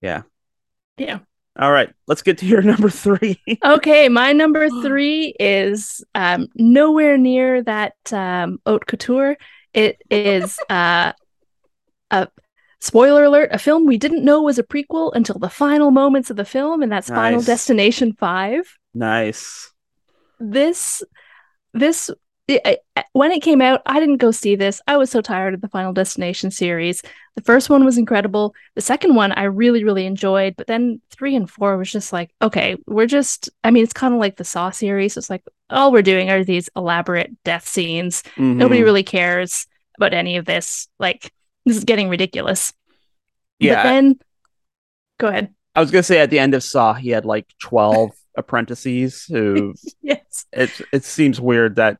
[0.00, 0.22] yeah.
[0.98, 1.20] Yeah.
[1.56, 3.40] All right, let's get to your number three.
[3.64, 9.36] okay my number three is um nowhere near that um haute couture
[9.72, 11.12] it is uh
[12.10, 12.28] a
[12.82, 16.36] spoiler alert a film we didn't know was a prequel until the final moments of
[16.36, 19.70] the film and that's final destination 5 nice.
[20.40, 21.02] this
[21.74, 22.10] this
[22.50, 24.80] I- I- when it came out i didn't go see this.
[24.86, 27.00] I was so tired of the final destination series.
[27.36, 28.52] The first one was incredible.
[28.74, 32.30] The second one i really really enjoyed but then three and four was just like
[32.42, 35.16] okay we're just i mean it's kind of like the saw series.
[35.16, 38.22] It's like all we're doing are these elaborate death scenes.
[38.36, 38.84] Nobody Mhm.
[38.84, 39.66] really cares
[39.96, 40.88] about any of this.
[40.98, 41.32] Like
[41.64, 42.72] this is getting ridiculous
[43.58, 44.18] Yeah, but then
[45.18, 48.10] go ahead I was gonna say at the end of Saw, he had like twelve
[48.36, 49.74] apprentices who.
[50.02, 51.98] yes It it seems weird that.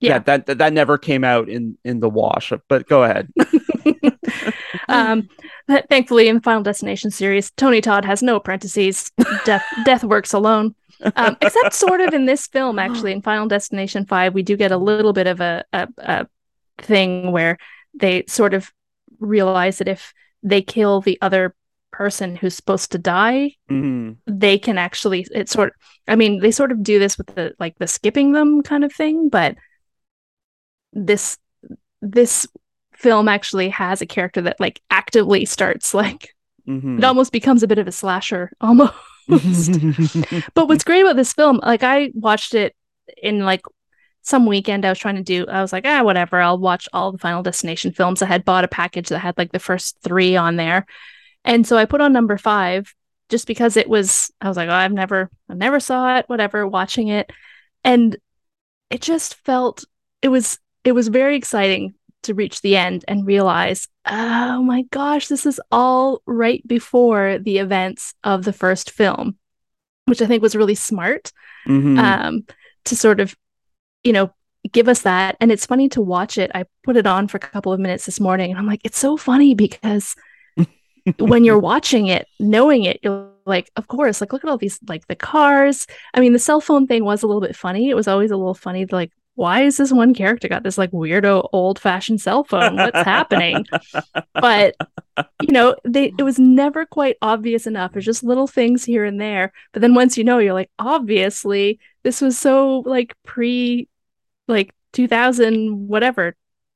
[0.00, 0.20] Yeah.
[0.20, 2.52] that, that that never came out in in the wash.
[2.68, 3.28] But go ahead.
[4.88, 5.28] um,
[5.68, 9.12] but thankfully, in the Final Destination series, Tony Todd has no apprentices.
[9.44, 10.74] Death, death works alone.
[11.16, 14.72] Um, except sort of in this film, actually, in Final Destination Five, we do get
[14.72, 16.26] a little bit of a, a, a
[16.78, 17.58] thing where
[17.94, 18.72] they sort of
[19.18, 21.54] realize that if they kill the other
[21.92, 24.16] person who's supposed to die, Mhm.
[24.26, 25.26] they can actually.
[25.34, 25.74] it sort.
[26.08, 28.92] I mean, they sort of do this with the like the skipping them kind of
[28.92, 29.56] thing, but
[30.92, 31.36] this
[32.02, 32.46] this
[32.94, 36.34] film actually has a character that like actively starts like
[36.68, 36.98] Mhm.
[36.98, 38.94] it almost becomes a bit of a slasher almost
[40.54, 42.74] but what's great about this film like i watched it
[43.22, 43.62] in like
[44.22, 47.10] some weekend i was trying to do i was like ah whatever i'll watch all
[47.12, 48.22] the final destination films.
[48.22, 50.86] I had bought a package that had like the first three on there.
[51.44, 52.94] And so i put on number five
[53.28, 56.66] just because it was i was like oh i've never i never saw it whatever
[56.66, 57.30] watching it.
[57.84, 58.16] And
[58.90, 59.84] it just felt
[60.22, 65.28] it was it was very exciting to reach the end and realize oh my gosh
[65.28, 69.36] this is all right before the events of the first film
[70.04, 71.32] which i think was really smart
[71.66, 71.98] Mhm.
[71.98, 72.44] um
[72.84, 73.34] to sort of
[74.04, 74.32] you know
[74.72, 75.36] give us that.
[75.40, 76.50] And it's funny to watch it.
[76.54, 78.98] I put it on for a couple of minutes this morning and i'm like it's
[78.98, 80.14] so funny because
[81.18, 84.78] when you're watching it knowing it you're like of course like look at all these
[84.88, 85.86] like the cars.
[86.14, 87.90] I mean the cell phone thing was a little bit funny.
[87.90, 90.90] It was always a little funny like why is this one character got this like
[90.90, 92.76] weirdo old fashioned cell phone?
[92.76, 93.64] What's happening?
[94.34, 94.74] But
[95.40, 97.96] you know they it was never quite obvious enough.
[97.96, 99.52] It's just little things here and there.
[99.72, 103.88] But then once you know you're like obviously this was so like pre
[104.48, 106.34] like 2000 whatever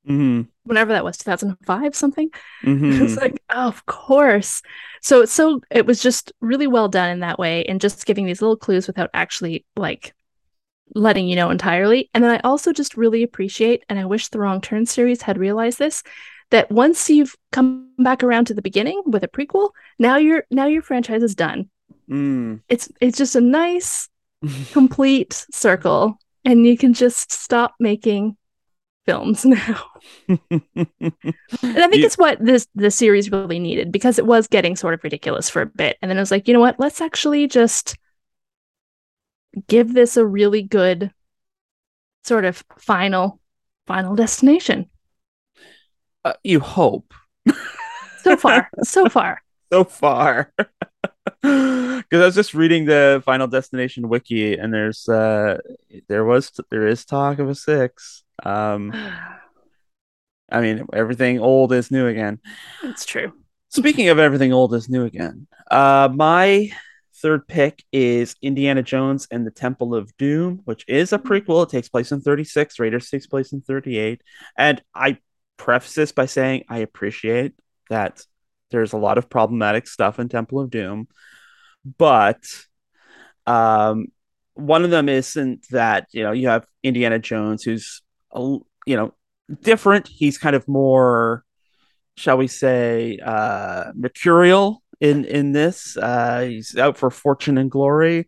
[0.09, 0.49] Mhm.
[0.65, 2.29] whenever that was 2005 something
[2.63, 3.01] Mhm.
[3.03, 4.61] it's like oh, of course
[5.01, 8.27] so it's so it was just really well done in that way and just giving
[8.27, 10.15] these little clues without actually like
[10.95, 14.39] letting you know entirely and then i also just really appreciate and i wish the
[14.39, 16.03] wrong turn series had realized this
[16.51, 20.67] that once you've come back around to the beginning with a prequel, now your now
[20.67, 21.69] your franchise is done.
[22.09, 22.61] Mm.
[22.69, 24.09] It's it's just a nice
[24.73, 28.37] complete circle and you can just stop making
[29.07, 29.83] films now.
[30.29, 30.39] and
[31.63, 34.95] I think You- it's what this the series really needed because it was getting sort
[34.95, 35.97] of ridiculous for a bit.
[36.03, 36.79] And then it was like, you know what?
[36.81, 37.97] Let's actually just
[39.69, 41.13] give this a really good
[42.25, 43.41] sort of final
[43.87, 44.89] final destination.
[46.25, 47.13] Uh, you hope
[48.23, 49.43] So far, so far.
[49.73, 50.53] so far.
[51.45, 55.59] Because I was just reading the Final Destination wiki, and there's uh,
[56.09, 58.25] there was there is talk of a six.
[58.43, 58.93] Um,
[60.51, 62.41] I mean, everything old is new again.
[62.83, 63.33] It's true.
[63.69, 66.71] Speaking of everything old is new again, uh, my
[67.17, 71.65] third pick is Indiana Jones and the Temple of Doom, which is a prequel.
[71.65, 72.79] It takes place in 36.
[72.79, 74.23] Raiders takes place in 38.
[74.57, 75.19] And I
[75.59, 77.53] preface this by saying I appreciate
[77.91, 78.25] that
[78.71, 81.09] there's a lot of problematic stuff in Temple of Doom,
[81.85, 82.43] but
[83.47, 84.07] um,
[84.55, 88.03] one of them isn't that you know you have Indiana Jones who's
[88.35, 89.15] you know
[89.63, 90.09] different.
[90.09, 91.45] He's kind of more
[92.17, 95.97] shall we say, uh, mercurial in in this.
[95.97, 98.27] Uh, he's out for fortune and glory.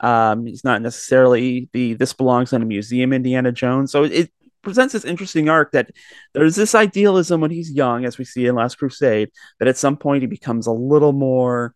[0.00, 3.92] Um, he's not necessarily the this belongs in a museum, Indiana Jones.
[3.92, 4.30] So it
[4.62, 5.90] presents this interesting arc that
[6.32, 9.96] there's this idealism when he's young, as we see in Last Crusade, that at some
[9.96, 11.74] point he becomes a little more,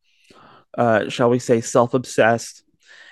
[0.77, 2.65] uh, shall we say, self obsessed.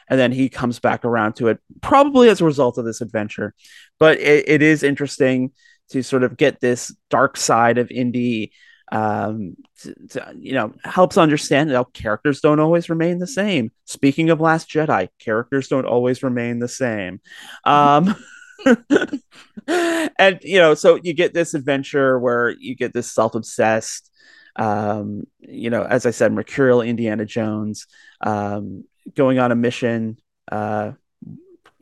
[0.08, 3.54] And then he comes back around to it, probably as a result of this adventure.
[3.98, 5.52] But it, it is interesting
[5.90, 8.50] to sort of get this dark side of indie
[8.92, 14.30] um to, to, you know helps understand how characters don't always remain the same speaking
[14.30, 17.20] of last jedi characters don't always remain the same
[17.64, 18.14] um
[19.66, 24.10] and you know so you get this adventure where you get this self-obsessed
[24.56, 27.86] um you know as i said mercurial indiana jones
[28.20, 30.18] um going on a mission
[30.50, 30.92] uh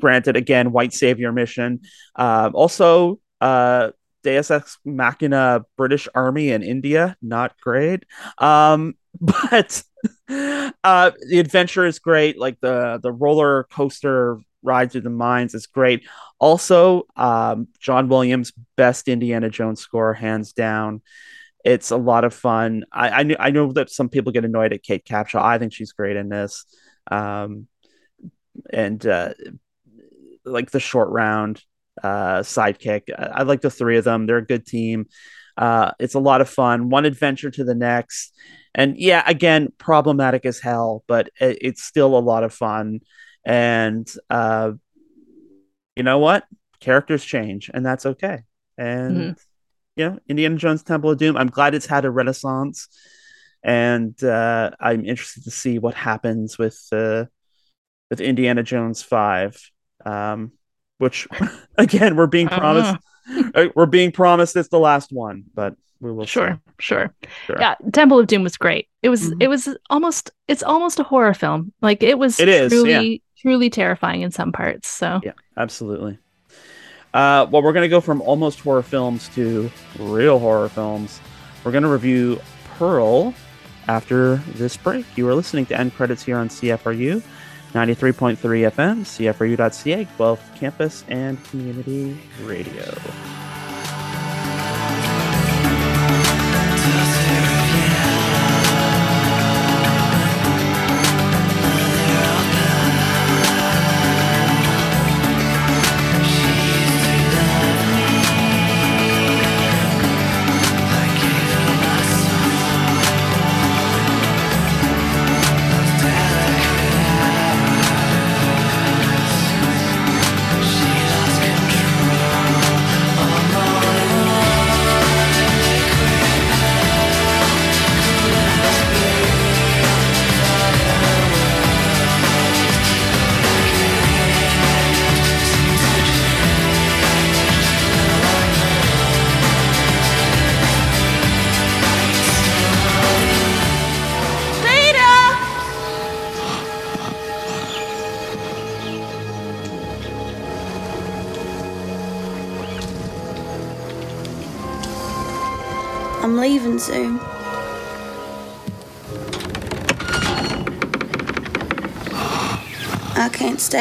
[0.01, 1.81] granted again white savior mission
[2.17, 3.91] um also uh
[4.25, 8.05] Deus Ex Machina British Army in India, not great.
[8.39, 9.83] Um, but
[10.29, 12.39] uh, the adventure is great.
[12.39, 16.09] Like the the roller coaster ride through the mines is great.
[16.41, 21.03] Also, um, John Williams' best Indiana Jones score, hands down.
[21.65, 22.85] It's a lot of fun.
[22.93, 25.43] I I, I know that some people get annoyed at Kate Capshaw.
[25.43, 26.65] I think she's great in this.
[27.11, 27.67] Um,
[28.71, 29.35] and uh,
[30.45, 31.63] like the short round
[32.03, 33.03] uh, sidekick.
[33.17, 34.27] I, I like the three of them.
[34.27, 35.07] They're a good team.
[35.57, 36.91] Uh, it's a lot of fun.
[36.91, 38.35] One adventure to the next,
[38.75, 43.01] and yeah, again, problematic as hell, but it, it's still a lot of fun.
[43.45, 44.73] And uh,
[45.95, 46.45] you know what?
[46.81, 48.41] Characters change, and that's okay.
[48.77, 49.39] And Mhm.
[49.97, 51.37] Know, Indiana Jones Temple of Doom.
[51.37, 52.89] I'm glad it's had a renaissance,
[53.63, 57.27] and uh, I'm interested to see what happens with uh,
[58.11, 59.57] with Indiana Jones Five.
[60.05, 60.53] Um,
[60.99, 61.27] which
[61.79, 62.97] again we're being promised
[63.55, 66.27] uh, we're being promised it's the last one but we will.
[66.27, 67.15] Sure, sure.
[67.47, 67.57] Sure.
[67.59, 68.89] Yeah, Temple of Doom was great.
[69.03, 69.37] It was Mhm.
[69.43, 71.73] it was almost it's almost a horror film.
[71.81, 74.89] Like it was It is, truly truly terrifying in some parts.
[74.89, 76.19] So yeah absolutely
[77.15, 81.21] uh well we're gonna go from almost horror films to real horror films.
[81.65, 82.41] We're gonna review
[82.77, 83.33] pearl
[83.89, 85.07] after this break.
[85.17, 87.23] You are listening to end credits here on cfru
[87.73, 88.37] 93.3
[88.71, 92.95] fm cfru.ca Guelph campus and community radio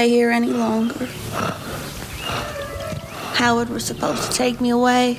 [0.03, 1.05] stay here any longer.
[3.35, 5.17] Howard was supposed to take me away.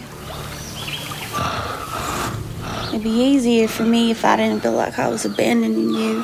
[2.88, 6.23] It'd be easier for me if I didn't feel like I was abandoning you.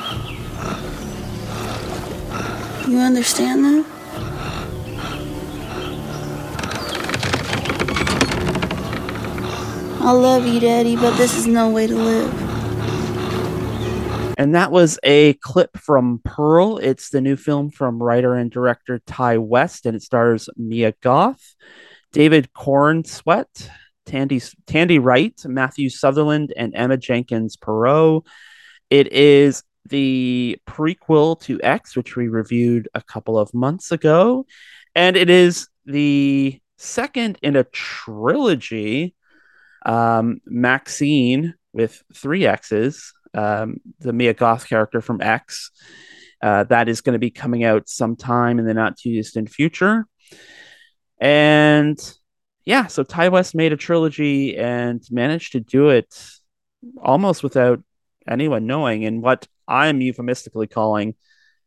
[2.87, 3.85] You understand that?
[10.01, 12.50] I love you, Daddy, but this is no way to live.
[14.41, 16.79] And that was a clip from Pearl.
[16.79, 21.53] It's the new film from writer and director Ti West, and it stars Mia Goth,
[22.11, 23.69] David Corenswet,
[24.07, 28.25] Tandi, Tandi Wright, Matthew Sunderland, and Emma Jenkins-Purro.
[28.89, 34.47] It is the prequel to X, which we reviewed a couple of months ago.
[34.95, 39.13] And it is the second in a trilogy.
[39.85, 45.71] Um, Maxine with three X's, um, the Mia Goth character from X.
[46.41, 50.05] Uh, that is going to be coming out sometime in the not too distant future.
[51.19, 51.99] And
[52.65, 56.13] yeah, so Ti West made a trilogy and managed to do it
[57.01, 57.83] almost without
[58.27, 61.15] anyone knowing And what I'm euphemistically calling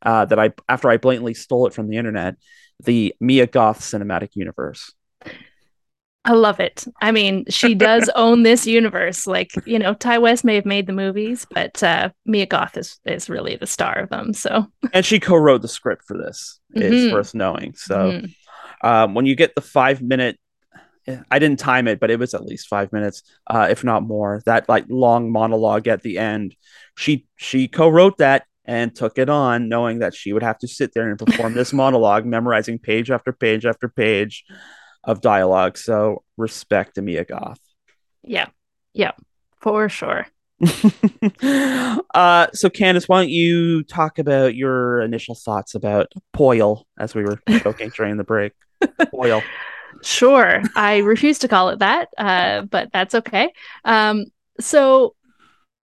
[0.03, 2.37] uh, that I after I blatantly stole it from the internet,
[2.83, 4.93] the Mia Goth cinematic universe.
[6.27, 6.87] I love it.
[7.03, 9.27] I mean, she does own this universe.
[9.27, 12.99] Like, you know, Ti West may have made the movies, but uh, Mia Goth is,
[13.05, 14.33] is really the star of them.
[14.33, 16.61] So, and she co-wrote the script for this.
[16.75, 16.93] Mm-hmm.
[16.93, 17.75] It's worth knowing.
[17.75, 18.87] So, mm-hmm.
[18.87, 20.39] um, when you get the five minute,
[21.31, 24.43] I didn't time it, but it was at least five minutes, uh, if not more.
[24.47, 26.57] That like long monologue at the end.
[26.97, 30.95] She she co-wrote that and took it on, knowing that she would have to sit
[30.95, 34.45] there and perform this monologue, memorizing page after page after page
[35.07, 35.79] of dialogue.
[35.79, 37.61] So respect to Mia Goth.
[38.23, 38.49] Yeah.
[38.93, 39.13] Yeah.
[39.61, 40.27] For sure.
[42.15, 47.23] uh, so Candace, why don't you talk about your initial thoughts about Poil as we
[47.23, 48.53] were joking during the break?
[49.11, 49.43] Poil.
[50.03, 50.63] Sure.
[50.77, 53.53] I refuse to call it that, uh, but that's okay.
[53.85, 54.27] Um,
[54.61, 55.15] so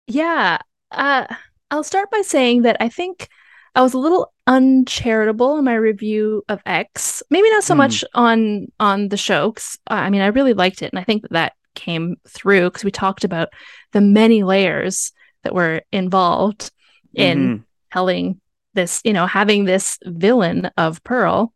[0.07, 0.59] yeah,
[0.91, 1.25] uh,
[1.69, 3.29] I'll start by saying that I think
[3.73, 7.23] I was a little uncharitable in my review of X.
[7.29, 7.77] Maybe not so mm.
[7.77, 9.53] much on on the show.
[9.53, 12.69] Cause, uh, I mean, I really liked it, and I think that that came through
[12.69, 13.49] because we talked about
[13.93, 15.11] the many layers
[15.43, 16.71] that were involved
[17.13, 17.63] in mm-hmm.
[17.91, 18.41] telling
[18.73, 21.53] this, you know, having this villain of Pearl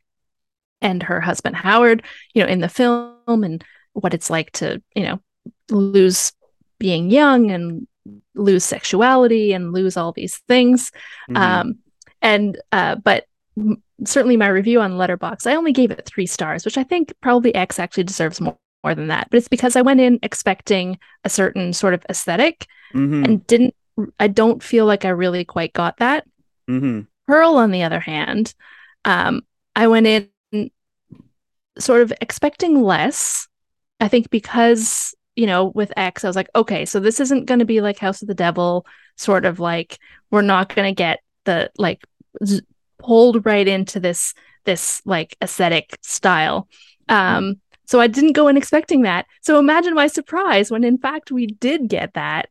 [0.81, 5.03] and her husband Howard, you know, in the film and what it's like to, you
[5.03, 5.19] know,
[5.69, 6.31] lose
[6.79, 7.87] being young and
[8.33, 10.91] lose sexuality and lose all these things.
[11.29, 11.37] Mm-hmm.
[11.37, 11.77] Um,
[12.25, 13.27] and uh, but
[14.03, 17.53] certainly my review on Letterboxd, I only gave it three stars, which I think probably
[17.53, 19.27] X actually deserves more, more than that.
[19.29, 23.23] But it's because I went in expecting a certain sort of esthetic mm-hmm.
[23.23, 23.75] and didn't.
[24.19, 26.25] I don't feel like I really quite got that.
[26.67, 27.01] Mm-hmm.
[27.27, 28.53] Pearl, on the other hand,
[29.05, 29.43] um,
[29.75, 30.71] I went in
[31.77, 33.47] sort of expecting less.
[33.99, 37.59] I think because you know with X, I was like, okay, so this isn't going
[37.59, 39.99] to be like House of the Devil, sort of like
[40.31, 42.03] we're not going to get the like
[42.43, 42.61] z-
[42.99, 44.33] pulled right into this
[44.65, 46.67] this like aesthetic style.
[47.07, 49.27] Um, so I didn't go in expecting that.
[49.41, 52.49] So imagine my surprise when in fact we did get that.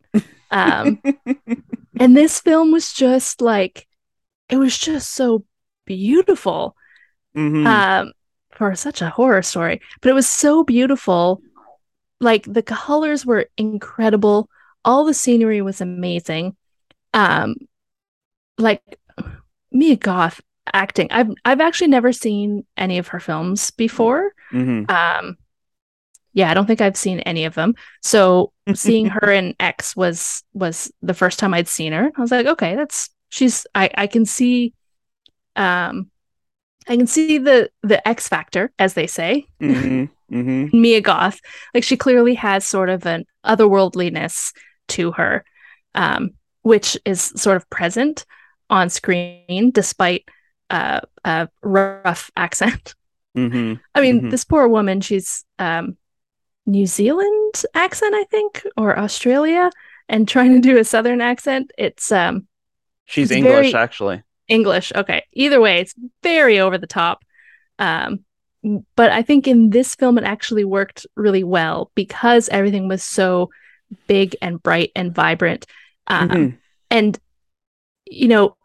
[0.51, 1.03] Um,
[1.99, 3.87] and this film was just like
[4.49, 5.45] it was just so
[5.85, 6.77] beautiful.
[7.37, 7.67] Mm-hmm.
[7.67, 8.13] Um,
[8.53, 11.43] for such a horror story, but it was so beautiful.
[12.21, 14.49] Like the colors were incredible.
[14.85, 16.57] All the scenery was amazing.
[17.13, 17.57] Um,
[18.59, 18.81] like
[19.75, 20.41] Mia Goth
[20.73, 21.09] acting.
[21.11, 24.33] I've I've actually never seen any of her films before.
[24.53, 24.91] Mm-hmm.
[24.91, 25.37] Um,
[26.33, 27.75] yeah, I don't think I've seen any of them.
[28.01, 32.11] So seeing her in X was was the first time I'd seen her.
[32.17, 34.73] I was like, okay, that's she's I I can see,
[35.57, 36.11] um,
[36.89, 39.47] I can see the the X factor as they say.
[39.61, 40.05] Mm-hmm.
[40.35, 40.81] Mm-hmm.
[40.81, 41.41] Mia Goth,
[41.75, 44.53] like she clearly has sort of an otherworldliness
[44.89, 45.45] to her,
[45.95, 46.31] um,
[46.63, 48.25] which is sort of present
[48.71, 50.29] on screen despite
[50.71, 52.95] uh, a rough accent.
[53.37, 53.81] Mm-hmm.
[53.97, 54.29] I mean, mm-hmm.
[54.29, 55.97] this poor woman, she's um,
[56.67, 59.73] New Zealand accent, I think, or Australia,
[60.09, 61.73] and trying to do a Southern accent.
[61.77, 62.47] It's um,
[63.07, 64.23] she's it's English actually.
[64.47, 65.25] English, okay.
[65.33, 67.25] Either way, it's very over the top.
[67.81, 68.25] Um,
[68.97, 73.51] but I think in this film, it actually worked really well because everything was so
[74.07, 75.67] big and bright and vibrant.
[76.07, 76.57] Um, mm-hmm.
[76.91, 77.19] And
[78.07, 78.57] you know,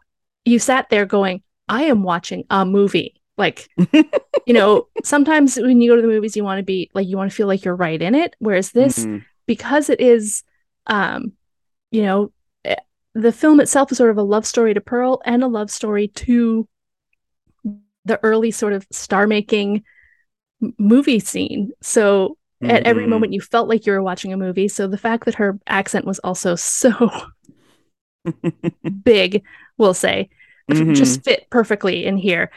[0.44, 3.14] you sat there going, I am watching a movie.
[3.36, 3.68] Like,
[4.46, 7.16] you know, sometimes when you go to the movies, you want to be like, you
[7.16, 8.36] want to feel like you're right in it.
[8.38, 9.18] Whereas this, mm-hmm.
[9.46, 10.42] because it is,
[10.86, 11.32] um,
[11.90, 12.32] you know,
[12.64, 12.76] eh,
[13.14, 16.08] the film itself is sort of a love story to Pearl and a love story
[16.08, 16.68] to
[18.04, 19.82] the early sort of star making
[20.78, 21.70] movie scene.
[21.82, 23.08] So At every Mhm.
[23.08, 24.68] moment, you felt like you were watching a movie.
[24.68, 27.10] So the fact that her accent was also so
[29.02, 29.42] big,
[29.78, 30.28] we'll say,
[30.70, 30.94] Mhm.
[30.94, 32.50] just fit perfectly in here.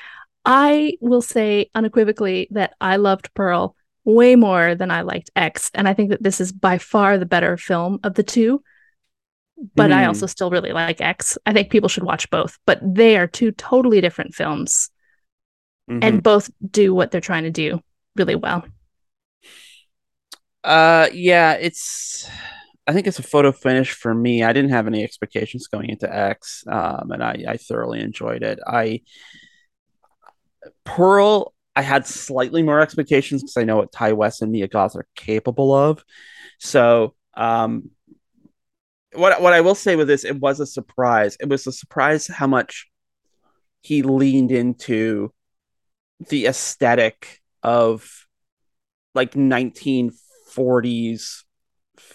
[0.45, 5.71] I will say unequivocally that I loved Pearl way more than I liked X.
[5.73, 8.61] And I think that this is by far the better film of the two.
[9.75, 10.07] But I Mhm.
[10.07, 11.37] also still really like X.
[11.45, 14.89] I think people should watch both, but they are two totally different films
[15.89, 16.03] Mhm.
[16.03, 17.81] and both do what they're trying to do
[18.15, 18.65] really well.
[20.63, 22.29] Uh, yeah, it's.
[22.85, 24.43] I think it's a photo finish for me.
[24.43, 28.59] I didn't have any expectations going into X, um, and I, I thoroughly enjoyed it.
[28.65, 29.01] I
[30.83, 34.95] Pearl, I had slightly more expectations because I know what Ti West and Mia Goth
[34.95, 36.03] are capable of.
[36.59, 37.89] So, um,
[39.13, 41.37] what what I will say with this, it was a surprise.
[41.39, 42.87] It was a surprise how much
[43.81, 45.31] he leaned into
[46.29, 48.25] the aesthetic of
[49.13, 51.42] like 1940s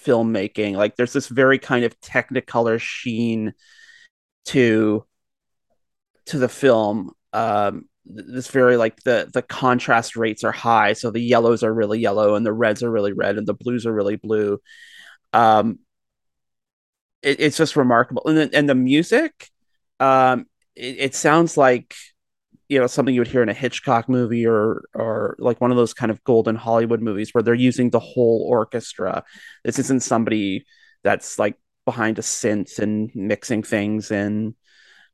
[0.08, 0.74] filmmaking.
[0.74, 3.52] Like there's this very kind of technicolor sheen
[4.46, 5.04] to
[6.26, 7.12] to the film.
[7.32, 11.98] Um, this very like the the contrast rates are high, so the yellows are really
[11.98, 14.60] yellow and the reds are really red and the blues are really blue.
[15.32, 15.80] Um,
[17.22, 19.50] it, it's just remarkable, and the, and the music,
[20.00, 21.94] um, it, it sounds like
[22.68, 25.76] you know something you would hear in a Hitchcock movie or or like one of
[25.76, 29.24] those kind of golden Hollywood movies where they're using the whole orchestra.
[29.64, 30.66] This isn't somebody
[31.02, 34.54] that's like behind a synth and mixing things in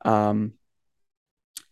[0.05, 0.55] um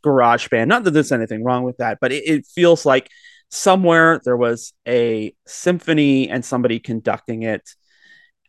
[0.05, 0.67] GarageBand.
[0.69, 3.09] Not that there's anything wrong with that, but it, it feels like
[3.51, 7.69] somewhere there was a symphony and somebody conducting it.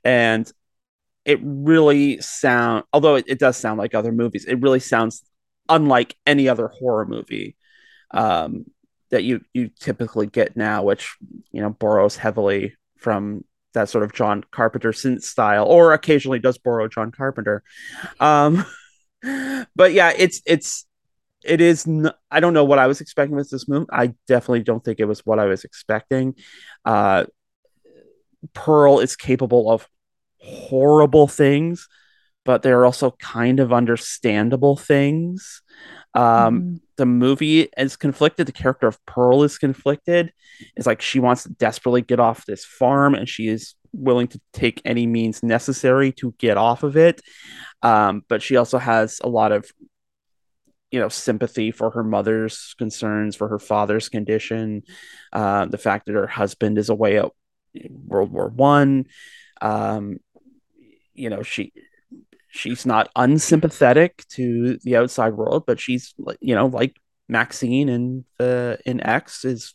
[0.04, 0.52] And
[1.26, 5.24] it really sound although it, it does sound like other movies, it really sounds
[5.70, 7.56] unlike any other horror movie
[8.12, 8.66] um,
[9.10, 11.16] that you you typically get now, which
[11.52, 13.44] you know borrows heavily from
[13.74, 17.64] that sort of John Carpenter synth style, or occasionally does borrow John Carpenter.
[18.20, 18.66] Um,
[19.76, 20.86] but yeah, it's it's
[21.44, 21.88] it is.
[21.88, 23.88] N- I don't know what I was expecting with this movie.
[23.92, 26.36] I definitely don't think it was what I was expecting.
[26.86, 27.26] Uh,
[28.54, 29.88] Pearl is capable of
[30.40, 31.88] horrible things,
[32.46, 35.62] but they're also kind of understandable things.
[36.14, 36.80] Um, Mhm.
[36.98, 38.48] the movie is conflicted.
[38.48, 40.32] The character of Pearl is conflicted.
[40.76, 44.42] It's like she wants to desperately get off this farm and she is willing to
[44.54, 47.22] take any means necessary to get off of it.
[47.82, 49.72] Um, but she also has a lot of
[50.92, 54.84] you know sympathy for her mother's concerns for her father's condition
[55.32, 57.32] uh, the fact that her husband is away at
[58.06, 59.08] world war one
[59.60, 60.20] um,
[61.16, 61.74] you know she
[62.54, 66.96] she's not unsympathetic to the outside world but she's you know like
[67.28, 69.74] maxine in the in x is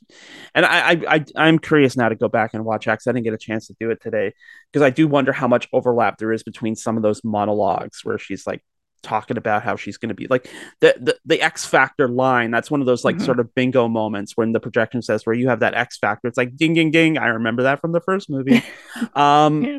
[0.54, 3.24] and I, I i i'm curious now to go back and watch x i didn't
[3.24, 4.32] get a chance to do it today
[4.70, 8.18] because i do wonder how much overlap there is between some of those monologues where
[8.18, 8.62] she's like
[9.02, 10.48] talking about how she's going to be like
[10.80, 12.50] the, the the X Factor line.
[12.50, 13.24] That's one of those like Mhm.
[13.24, 16.26] sort of bingo moments when the projection says where you have that X Factor.
[16.26, 17.16] It's like ding ding ding.
[17.16, 18.60] I remember that from the first movie.
[19.14, 19.78] um, Yeah.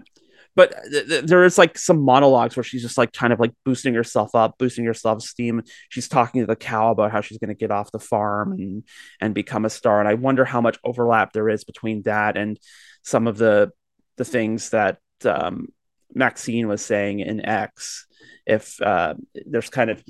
[0.56, 3.54] But th- th- there is like some monologues where she's just like kind of like
[3.66, 5.64] boosting herself up, boosting herself steam.
[5.90, 8.84] She's talking to the cow about how she's going to get off the farm and
[9.22, 10.00] and become a star.
[10.00, 12.60] And I wonder how much overlap there is between that and
[13.04, 13.72] some of the
[14.18, 15.68] the things that um,
[16.14, 18.08] Maxine was saying in X.
[18.46, 19.14] If uh,
[19.46, 20.04] there's kind of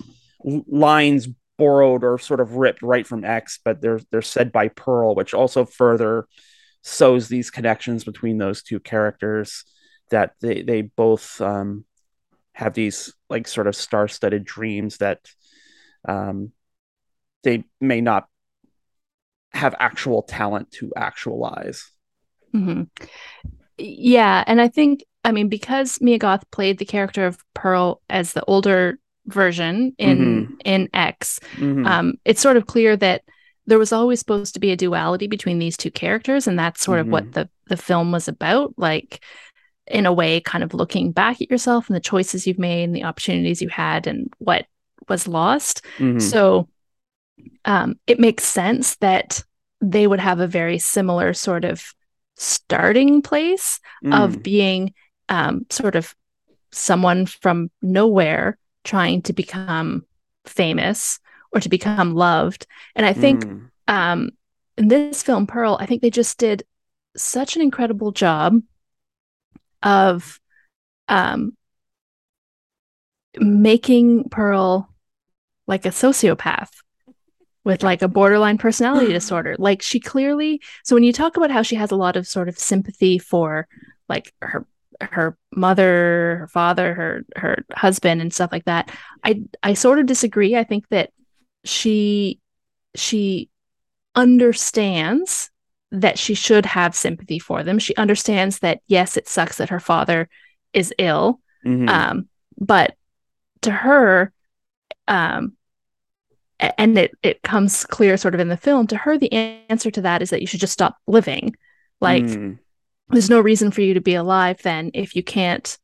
[0.44, 1.28] lines
[1.58, 5.34] borrowed or sort of ripped right from X, but they're they're said by Pearl, which
[5.34, 6.28] also further
[6.82, 9.66] sows these connections between those two characters
[10.10, 11.86] that they they both um,
[12.53, 15.20] have these like sort of star-studded dreams that
[16.07, 16.51] um,
[17.43, 18.28] they may not
[19.51, 21.89] have actual talent to actualize.
[22.51, 22.84] hmm
[23.78, 28.34] Yeah, and I think I mean because Mia Goth played the character of Pearl as
[28.34, 31.86] the older version in in X, Mhm.
[31.88, 33.24] um, it's sort of clear that
[33.66, 36.99] there was always supposed to be a duality between these two characters, and that's sort
[36.99, 38.74] of what the the film was about.
[38.78, 39.24] Like,
[39.90, 42.96] in a way, kind of looking back at yourself and the choices you've made, and
[42.96, 44.66] the opportunities you had, and what
[45.08, 45.84] was lost.
[45.98, 46.22] Mhm.
[46.22, 46.70] So,
[47.66, 49.44] um, it makes sense that
[49.82, 51.84] they would have a very similar sort of
[52.38, 53.80] starting place
[54.12, 54.44] of Mm.
[54.44, 54.94] being
[55.30, 56.16] um, sort of
[56.72, 60.06] someone from nowhere trying to become
[60.46, 61.20] famous
[61.52, 62.66] or to become loved.
[62.96, 63.70] And I think Mm.
[63.88, 64.30] um,
[64.78, 66.64] in this film, Pearl, I think they just did
[67.16, 68.62] such an incredible job
[69.84, 70.40] of
[71.08, 71.56] um,
[73.38, 74.90] making Pearl
[75.68, 76.72] like a sociopath
[77.64, 79.56] with like a borderline personality disorder.
[79.60, 82.50] Like she clearly so when you talk about how she has a lot of sort
[82.50, 83.68] of sympathy for
[84.08, 84.66] like her
[85.02, 88.92] her mother, her father, her her husband and stuff like that,
[89.24, 90.56] I I sort of disagree.
[90.56, 91.12] I think that
[91.64, 92.40] she
[92.96, 93.50] she
[94.16, 95.49] understands
[95.92, 97.80] that she should have sympathy for them.
[97.80, 100.30] She understands that yes, it sucks that her father
[100.74, 101.40] is ill.
[101.66, 101.90] Mhm.
[101.90, 102.30] Um,
[102.60, 102.96] but
[103.62, 104.32] to her,
[105.08, 105.54] um,
[106.60, 109.32] and it it comes clear sort of in the film to her the
[109.70, 111.56] answer to that is that you should just stop living
[112.02, 112.60] like Mm.
[113.10, 115.78] there's no reason for you to be alive then if you can't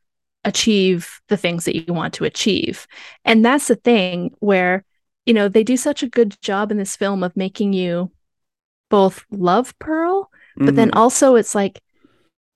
[0.43, 2.87] achieve the things that you want to achieve
[3.23, 4.83] and that's the thing where
[5.25, 8.11] you know they do such a good job in this film of making you
[8.89, 10.95] both love pearl but then Mhm.
[10.97, 11.81] also it's like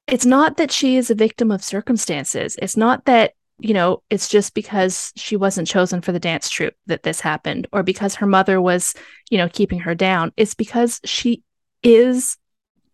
[0.08, 4.30] it's not that she is a victim of circumstances it's not that you know it's
[4.30, 8.26] just because she wasn't chosen for the dance troupe that this happened or because her
[8.28, 8.94] mother was
[9.30, 11.44] you know keeping her down it's because she
[11.84, 12.38] is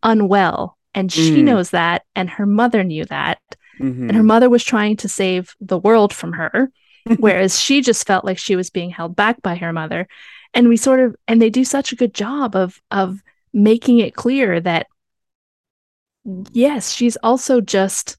[0.03, 1.43] unwell and she Mm.
[1.45, 3.39] knows that and her mother knew that
[3.79, 4.07] Mhm.
[4.07, 6.71] and her mother was trying to save the world from her
[7.19, 10.07] whereas she just felt like she was being held back by her mother
[10.55, 13.21] and we sort of and they do such a good job of of
[13.53, 14.87] making it clear that
[16.53, 18.17] yes she's also just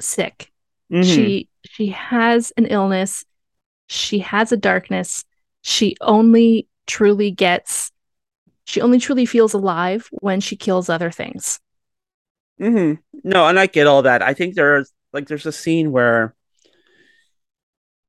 [0.00, 0.52] sick
[0.90, 1.04] Mhm.
[1.04, 3.24] she she has an illness
[3.88, 5.24] she has a darkness
[5.62, 7.92] she only truly gets
[8.64, 11.60] she only truly feels alive when she kills other things
[12.60, 13.00] mm-hmm.
[13.24, 14.22] No, and I get all that.
[14.22, 16.34] I think there's like there's a scene where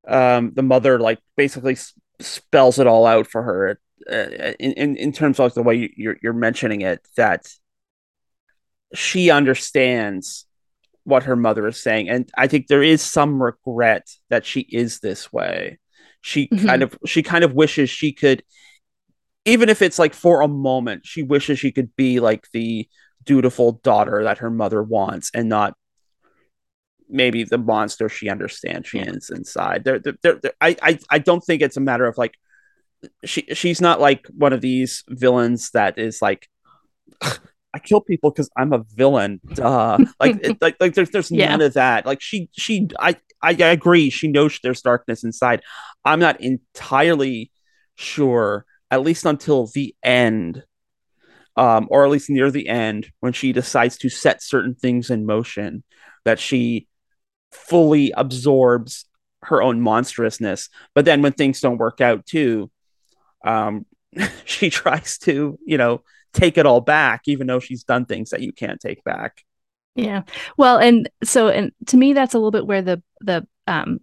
[0.08, 1.78] um the mother like basically
[2.20, 3.80] spells it all out for her
[4.12, 7.48] uh, in, in in terms of like the way you- you're you're mentioning it that
[8.94, 10.46] she understands
[11.04, 15.00] what her mother is saying and I think there is some regret that she is
[15.00, 15.80] this way.
[16.22, 16.66] She Mhm.
[16.66, 18.44] kind of she kind of wishes she could
[19.46, 22.88] even if it's like for a moment, she wishes she could be like the
[23.24, 25.76] dutiful daughter that her mother wants and not
[27.10, 29.84] maybe the monster she understands she is inside.
[29.84, 32.36] There, there, I, I, I don't think it's a matter of like
[33.26, 36.48] she, she's not like one of these villains that is like,
[37.22, 39.40] I kill people because I'm a villain.
[39.54, 40.00] Duh.
[40.20, 41.50] Like, it, like, like there's, there's Yeah.
[41.50, 42.06] none of that.
[42.06, 44.10] Like she, she, I, I, I agree.
[44.10, 45.62] She knows there's darkness inside.
[46.04, 47.52] I'm not entirely
[47.96, 50.64] sure, at least until the end,
[51.56, 55.26] um, or at least near the end, when she decides to set certain things in
[55.26, 55.84] motion,
[56.26, 56.88] that she
[57.52, 59.06] fully absorbs
[59.44, 60.70] her own monstrousness.
[60.94, 62.70] But then when things don't work out too,
[63.46, 63.86] um,
[64.46, 68.42] she tries to, you know, take it all back, even though she's done things that
[68.42, 69.44] you can't take back.
[69.96, 70.24] Yeah.
[70.58, 74.00] Well, and so and to me that's a little bit where the the um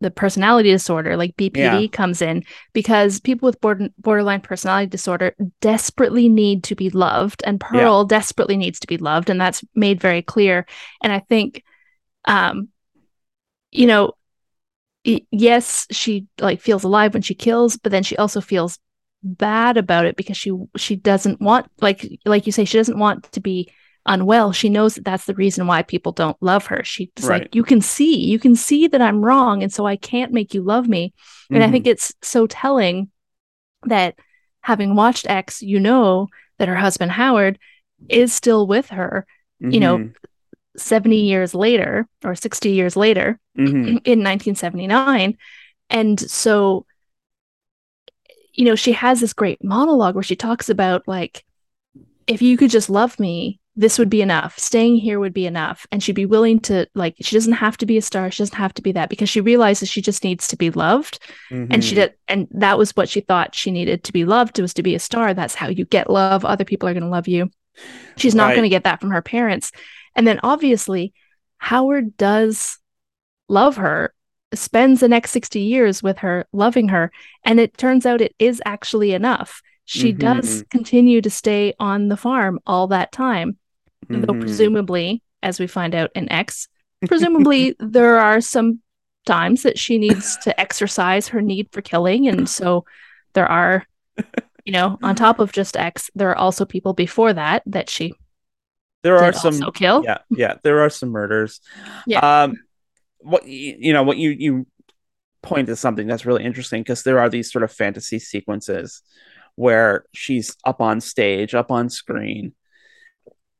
[0.00, 1.86] the personality disorder like BPD Yeah.
[1.88, 7.60] comes in because people with border, borderline personality disorder desperately need to be loved and
[7.60, 10.66] Pearl desperately needs to be loved and that's made very clear
[11.02, 11.64] and I think
[12.24, 12.68] um
[13.70, 14.12] you know
[15.04, 18.78] yes she like feels alive when she kills but then she also feels
[19.22, 23.24] bad about it because she she doesn't want like like you say she doesn't want
[23.32, 23.70] to be
[24.06, 27.42] unwell she knows that that's the reason why people don't love her she's Right.
[27.42, 30.54] like you can see you can see that i'm wrong and so i can't make
[30.54, 31.12] you love me
[31.50, 33.10] and i think it's so telling
[33.84, 34.14] that
[34.62, 37.58] having watched x you know that her husband howard
[38.08, 39.26] is still with her
[39.62, 39.72] Mhm.
[39.74, 40.10] you know,
[40.76, 44.00] 70 years later or 60 years later Mhm.
[44.04, 45.36] in 1979
[45.88, 46.86] and so
[48.54, 51.44] you know she has this great monologue where she talks about like
[52.26, 54.58] if you could just love me this would be enough.
[54.58, 55.86] Staying here would be enough.
[55.90, 58.30] And she'd be willing to like she doesn't have to be a star.
[58.30, 61.18] She doesn't have to be that because she realizes she just needs to be loved.
[61.50, 61.94] And she Mhm.
[61.94, 64.94] did and that was what she thought she needed to be loved was to be
[64.96, 65.32] a star.
[65.32, 66.44] That's how you get love.
[66.44, 67.48] Other people are going to love you.
[68.16, 68.54] She's not Right.
[68.56, 69.70] going to get that from her parents
[70.16, 71.12] and then obviously
[71.58, 72.78] howard does
[73.48, 74.12] love her
[74.54, 77.12] spends the next 60 years with her loving her
[77.44, 82.16] and it turns out it is actually enough she does continue to stay on the
[82.16, 83.56] farm all that time
[84.08, 84.40] though Mhm.
[84.40, 86.68] presumably as we find out in x
[87.06, 88.80] presumably there are some
[89.26, 92.84] times that she needs to exercise her need for killing and so
[93.34, 93.86] there are
[94.64, 98.12] you know on top of just x there are also people before that that she
[99.02, 101.60] there are some kill yeah yeah there are some murders
[102.06, 102.44] Yeah.
[102.44, 102.56] um
[103.20, 104.66] what you know what you you
[105.42, 109.02] point to something that's really interesting because there are these sort of fantasy sequences
[109.56, 112.54] where she's up on stage up on screen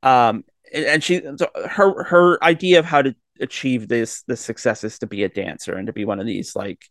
[0.03, 4.85] um and- and she so her her idea of how to achieve this this success
[4.85, 6.83] is to be a dancer and to be one of these like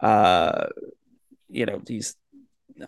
[0.00, 0.66] uh
[1.48, 2.14] you know these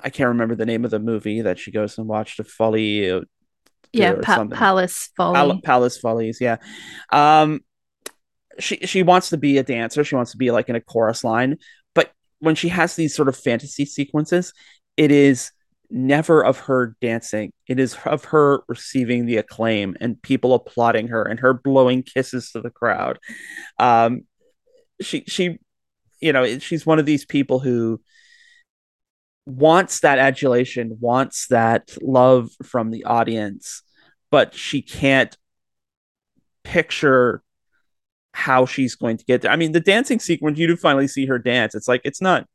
[0.02, 3.22] I can't remember the name of the movie that she goes and watched a Folly.
[3.92, 4.46] Yeah, pa-.
[4.46, 5.34] Palace Folly.
[5.34, 6.56] Pal- Palace Follies, yeah.
[7.10, 7.60] Um,
[8.58, 10.04] she she wants to be a dancer.
[10.04, 11.58] She wants to be like in a chorus line,
[11.94, 14.52] but when she has these sort of fantasy sequences,
[14.96, 15.52] it is
[15.90, 17.52] never of her dancing.
[17.66, 22.50] It is of her receiving the acclaim and people applauding her and her blowing kisses
[22.52, 23.18] to the crowd.
[23.78, 24.22] Um,
[25.00, 25.58] she she,
[26.20, 28.00] you know, she's one of these people who
[29.46, 33.82] wants that adulation, wants that love from the audience,
[34.30, 35.36] but she can't
[36.64, 37.42] picture
[38.34, 39.50] how she's going to get there.
[39.50, 41.74] I mean, the dancing sequence, you do finally see her dance.
[41.74, 42.46] It's like it's not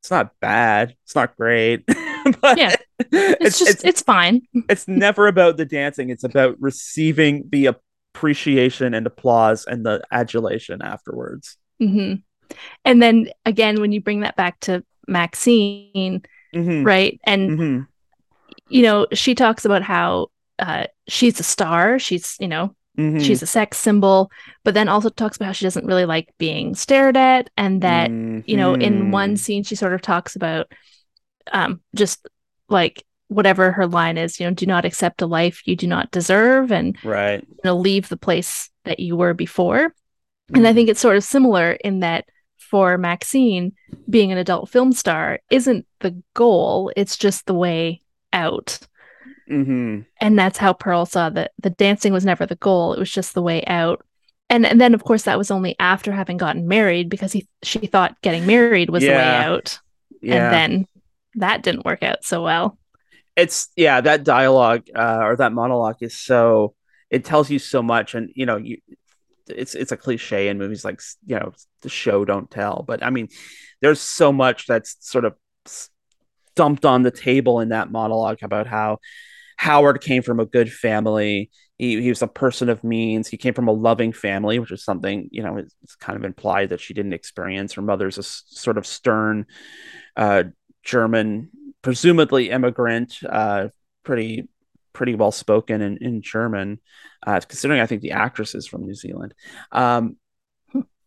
[0.00, 0.94] it's not bad.
[1.04, 1.84] It's not great.
[2.40, 2.76] but Yeah.
[3.12, 4.42] It's, just it's, it's fine.
[4.68, 6.10] it's never about the dancing.
[6.10, 11.56] It's about receiving the appreciation and applause and the adulation afterwards.
[11.78, 12.14] hmm
[12.84, 16.22] And then again, when you bring that back to Maxine,
[16.54, 16.84] Mhm.
[16.84, 17.20] right?
[17.24, 17.86] And Mhm.
[18.68, 20.28] you know, she talks about how
[20.58, 21.98] uh, she's a star.
[21.98, 23.20] She's you know Mhm.
[23.24, 24.30] she's a sex symbol,
[24.64, 28.10] but then also talks about how she doesn't really like being stared at, and that
[28.10, 29.38] you know, in one Mhm.
[29.38, 30.70] scene, she sort of talks about
[31.52, 32.28] um, just
[32.68, 36.10] like whatever her line is, you know, do not accept a life you do not
[36.10, 37.42] deserve, and right.
[37.48, 39.94] you know, leave the place that you were before.
[40.54, 42.24] And I think it's sort of similar in that
[42.56, 43.74] for Maxine,
[44.08, 48.00] being an adult film star isn't the goal, it's just the way
[48.32, 48.78] out.
[49.50, 50.04] Mhm.
[50.20, 53.34] And that's how Pearl saw that the dancing was never the goal, it was just
[53.34, 54.04] the way out.
[54.50, 57.80] And and then of course that was only after having gotten married because he she
[57.80, 59.78] thought getting married was the way out.
[60.22, 60.44] yeah.
[60.44, 60.86] And then
[61.36, 62.78] that didn't work out so well.
[63.36, 66.74] it's yeah that dialogue uh, or that monologue is so
[67.10, 68.78] it tells you so much and you know you
[69.50, 73.10] it's it's a cliche in movies like you know the show don't tell but i
[73.10, 73.28] mean
[73.80, 75.34] there's so much that's sort of
[76.54, 78.98] dumped on the table in that monologue about how
[79.56, 81.50] howard came from a good family.
[81.78, 83.28] He, he was a person of means.
[83.28, 86.70] He came from a loving family which is something you know it's, kind of implied
[86.70, 87.74] that she didn't experience.
[87.74, 89.46] Her mother's a s- sort of stern
[90.16, 90.44] uh,
[90.84, 91.50] german
[91.82, 93.68] presumably immigrant, uh,
[94.04, 94.48] pretty
[94.98, 96.80] pretty well spoken in, in German,
[97.24, 99.32] uh, considering I think the actress is from New Zealand.
[99.70, 100.16] Um,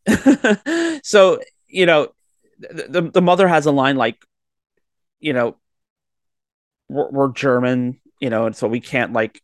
[1.03, 2.13] so you know,
[2.57, 4.17] the, the the mother has a line like,
[5.19, 5.57] you know,
[6.87, 9.41] we're, we're German, you know, and so we can't like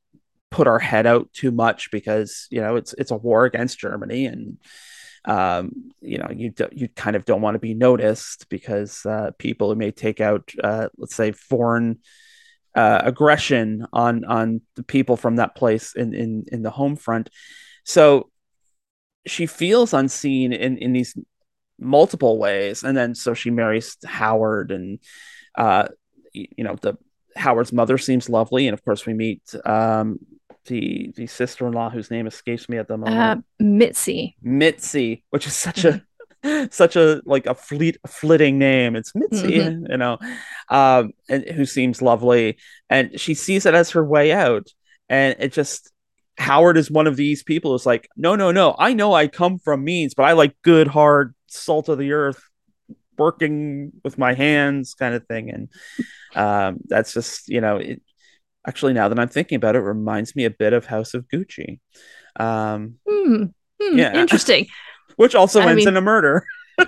[0.49, 4.27] put our head out too much because you know it's it's a war against Germany
[4.27, 4.57] and
[5.25, 9.31] um, you know you do, you kind of don't want to be noticed because uh,
[9.37, 11.99] people may take out uh, let's say foreign
[12.77, 17.29] uh, aggression on on the people from that place in in in the home front.
[17.83, 18.29] So
[19.25, 21.17] she feels unseen in in these
[21.79, 22.83] multiple ways.
[22.83, 24.99] And then so she marries howard and
[25.55, 25.87] uh
[26.33, 26.97] you know the
[27.35, 28.67] howard's mother seems lovely.
[28.67, 30.19] And of course we meet um
[30.65, 33.17] the the sister-in-law whose name escapes me at the moment.
[33.17, 34.35] Uh, Mitzi.
[34.41, 36.03] Mitzi, which is such a
[36.71, 38.95] such a like a fleet flitting name.
[38.95, 39.87] It's Mitzi, Mhm.
[39.89, 40.17] you know,
[40.69, 42.57] um, and who seems lovely,
[42.89, 44.67] and she sees it as her way out,
[45.09, 45.91] and it just
[46.37, 49.59] Howard is one of these people who's like, no, no, no, I know I come
[49.59, 52.41] from means, but I like good, hard, salt of the earth,
[53.17, 55.69] working with my hands, kind of thing, and
[56.35, 58.01] um, that's just you know, it,
[58.67, 61.79] actually now that I'm thinking about it, reminds me a bit of House of Gucci.
[62.37, 63.45] Um, Hmm.
[63.81, 64.13] Hmm, Yeah.
[64.21, 64.67] Interesting.
[65.17, 66.45] Which also I ends mean- in a murder.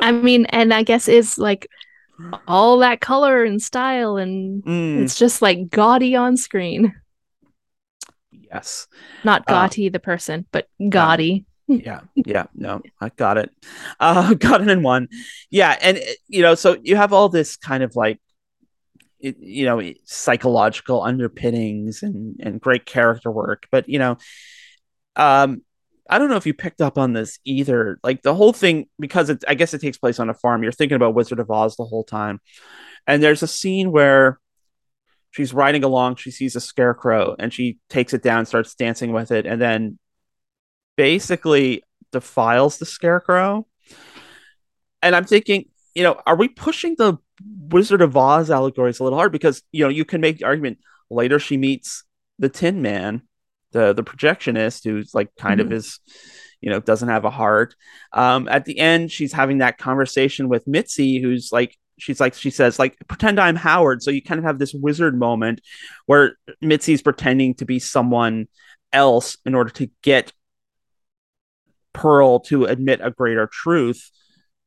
[0.00, 1.68] I mean, and I guess is like
[2.46, 6.94] all that color and style, and Mm, it's just like gaudy on screen.
[8.32, 8.86] yes.
[9.24, 11.44] Not Uh, gaudy the person, but gaudy.
[11.70, 12.00] Yeah.
[12.14, 12.46] Yeah.
[12.54, 13.50] No, I got it.
[14.00, 15.08] Uh, got it in one.
[15.50, 15.76] Yeah.
[15.82, 18.18] And, you know, so you have all this kind of like,
[19.20, 23.66] it, you know, psychological underpinnings and, and great character work.
[23.70, 24.16] But, you know,
[25.16, 25.60] um,
[26.08, 27.98] I don't know if you picked up on this either.
[28.02, 30.72] Like the whole thing, because it, I guess it takes place on a farm, you're
[30.72, 32.40] thinking about Wizard of Oz the whole time.
[33.06, 34.40] And there's a scene where
[35.30, 39.30] she's riding along, she sees a scarecrow and she takes it down, starts dancing with
[39.30, 39.98] it, and then
[40.96, 43.66] basically defiles the scarecrow.
[45.02, 49.18] And I'm thinking, you know, are we pushing the Wizard of Oz allegories a little
[49.18, 49.32] hard?
[49.32, 50.78] Because, you know, you can make the argument
[51.10, 52.04] later she meets
[52.38, 53.22] the Tin Man,
[53.72, 55.72] the the projectionist, who's like kind of Mhm.
[55.74, 56.00] is,
[56.60, 57.74] you know, doesn't have a heart.
[58.12, 62.50] Um, at the end, she's having that conversation with Mitzi, who's like, she's like, she
[62.50, 64.02] says, like, pretend I'm Howard.
[64.02, 65.60] So you kind of have this wizard moment
[66.06, 68.48] where Mitzi's pretending to be someone
[68.92, 70.32] else in order to get
[71.92, 74.10] Pearl to admit a greater truth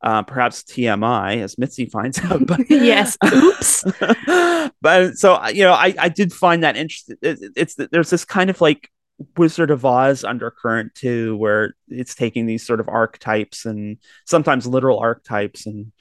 [0.04, 2.46] uh, perhaps TMI, as Mitzi finds out.
[2.48, 3.84] But yes, oops.
[4.82, 7.18] but so you know, I I did find that interesting.
[7.22, 8.90] It's, it's there's this kind of like
[9.38, 15.00] Wizard of Oz undercurrent too, where it's taking these sort of archetypes and sometimes literal
[15.00, 15.92] archetypes and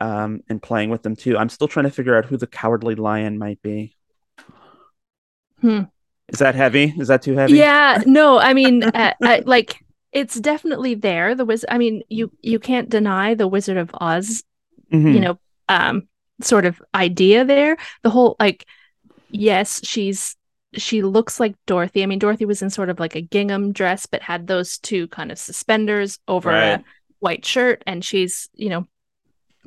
[0.00, 1.36] um and playing with them too.
[1.36, 3.96] I'm still trying to figure out who the cowardly lion might be.
[5.60, 5.82] Hmm.
[6.28, 6.94] Is that heavy?
[6.96, 7.58] Is that too heavy?
[7.58, 9.83] Yeah, no, I mean, uh, uh, like
[10.14, 11.34] it's definitely there.
[11.34, 11.68] The wizard.
[11.70, 14.44] I mean, you you can't deny the Wizard of Oz.
[14.92, 15.12] Mhm.
[15.12, 15.38] You know,
[15.68, 16.08] um,
[16.40, 17.76] sort of idea there.
[18.02, 18.64] The whole like,
[19.28, 20.36] yes, she's
[20.72, 22.02] she looks like Dorothy.
[22.02, 25.08] I mean, Dorothy was in sort of like a gingham dress, but had those two
[25.08, 26.84] kind of suspenders over a
[27.18, 28.86] white shirt, and she's you know,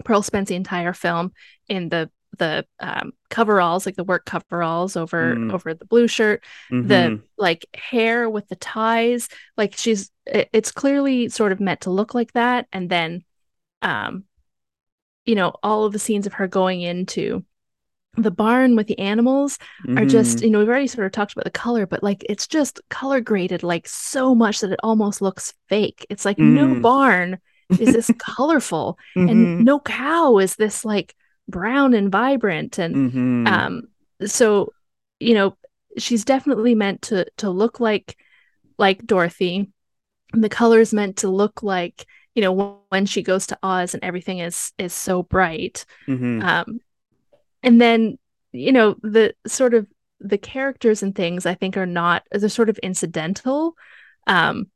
[0.05, 1.33] Pearl spends the entire film
[1.67, 5.53] in the the um, coveralls, like the work coveralls over Mm.
[5.53, 7.21] over the blue shirt the Mhm.
[7.37, 12.13] like hair with the ties like she's it, it's clearly sort of meant to look
[12.13, 13.23] like that and then
[13.81, 14.23] um
[15.25, 17.43] you know all of the scenes of her going into
[18.15, 19.59] the barn with the animals
[19.95, 20.41] are just Mhm.
[20.43, 23.21] you know we've already sort of talked about the color but like it's just color
[23.21, 26.81] graded like so much that it almost looks fake it's like no Mm.
[26.81, 27.37] barn
[27.79, 29.29] is this colorful Mhm.
[29.29, 31.15] and no cow is this like
[31.47, 33.47] brown and vibrant and Mhm.
[33.47, 33.81] um
[34.25, 34.73] so
[35.19, 35.57] you know
[35.97, 38.17] she's definitely meant to to look like
[38.77, 39.69] like dorothy.
[40.33, 44.03] And the colors meant to look like you know when, she goes to oz and
[44.03, 45.85] everything is is so bright.
[46.07, 46.43] Mhm.
[46.43, 46.79] um
[47.63, 48.17] and then
[48.51, 49.87] you know the sort of
[50.19, 53.75] the characters and things i think are not they're sort of incidental.
[54.27, 54.69] Um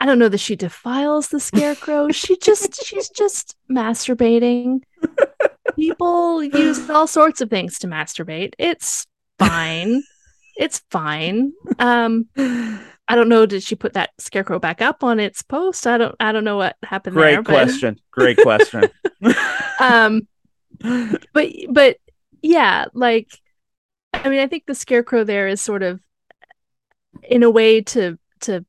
[0.00, 2.10] i don't know that she defiles the scarecrow.
[2.10, 4.82] She just she's just masturbating
[5.76, 9.06] people use all sorts of things to masturbate it's
[9.38, 10.02] fine
[10.56, 15.42] it's fine um i don't know did she put that scarecrow back up on its
[15.42, 18.00] post i don't i don't know what happened Great there but question.
[18.10, 18.84] Great question.
[19.80, 20.26] um
[21.32, 21.98] but but
[22.42, 23.28] yeah like
[24.12, 26.00] i mean i think the scarecrow there is sort of
[27.22, 28.64] in a way to to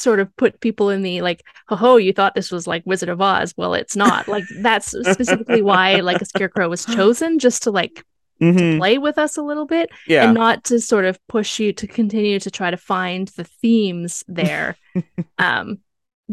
[0.00, 3.08] sort of put people in the like ho ho you thought this was like wizard
[3.08, 7.62] of oz well it's not like that's specifically why like a scarecrow was chosen just
[7.64, 8.04] to like
[8.40, 8.78] Mhm.
[8.78, 10.24] play with us a little bit Yeah.
[10.24, 14.24] and not to sort of push you to continue to try to find the themes
[14.28, 14.76] there
[15.38, 15.80] um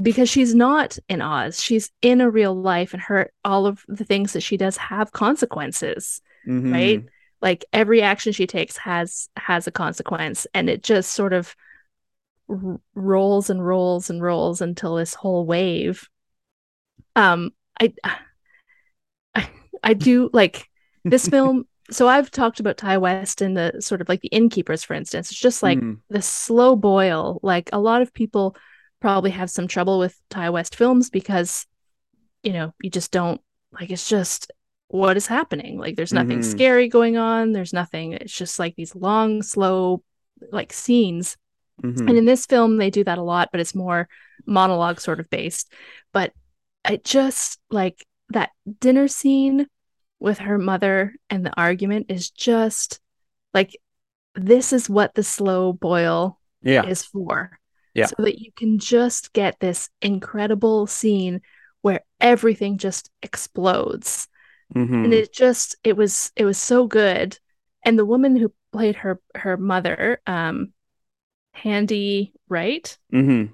[0.01, 4.05] because she's not in oz she's in a real life and her all of the
[4.05, 6.72] things that she does have consequences Mhm.
[6.72, 7.03] right
[7.41, 11.55] like every action she takes has has a consequence and it just sort of
[12.50, 16.08] r- rolls and rolls and rolls until this whole wave.
[17.16, 17.93] Um i
[19.36, 19.50] i,
[19.84, 20.68] I do like
[21.04, 24.84] this film so i've talked about ti west and the sort of like the innkeepers
[24.84, 25.32] for instance.
[25.32, 26.00] It's just like Mhm.
[26.10, 27.39] the slow boil.
[27.43, 28.56] Like a lot of people
[29.00, 31.66] probably have some trouble with ti west films because
[32.43, 33.39] you know you just don't
[33.72, 34.52] like it's just
[34.89, 35.78] what is happening?
[35.78, 36.43] Like there's nothing Mhm.
[36.45, 37.52] scary going on.
[37.52, 40.04] There's nothing it's just like these long slow
[40.52, 41.38] like scenes
[41.84, 42.08] Mhm.
[42.08, 44.08] and in this film they do that a lot but it's more
[44.46, 45.72] monologue sort of based
[46.12, 46.34] but
[46.90, 48.50] it just like that
[48.80, 49.68] dinner scene
[50.20, 53.00] with her mother and the argument is just
[53.54, 53.78] like
[54.36, 56.86] this is what the slow boil yeah.
[56.86, 57.60] is for.
[57.94, 58.06] Yeah.
[58.06, 61.42] So that you can just get this incredible scene
[61.82, 64.28] where everything just explodes.
[64.76, 65.06] Mhm.
[65.06, 67.40] And it just it was it was so good.
[67.84, 70.74] And the woman who played her her mother, um
[71.58, 73.53] Tandi Wright, Mhm.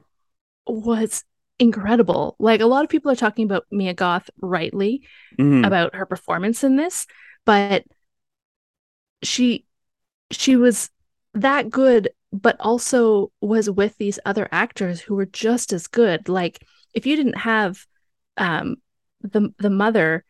[0.68, 1.24] was
[1.60, 2.36] incredible.
[2.40, 5.08] Like a lot of people are talking about Mia Goth rightly
[5.40, 5.66] Mhm.
[5.66, 7.06] about her performance in this,
[7.46, 7.86] but
[9.22, 9.66] she
[10.32, 10.90] she was
[11.34, 16.28] that good but also was with these other actors who were just as good.
[16.28, 17.86] Like if you didn't have
[18.38, 18.78] um
[19.22, 20.26] the the mother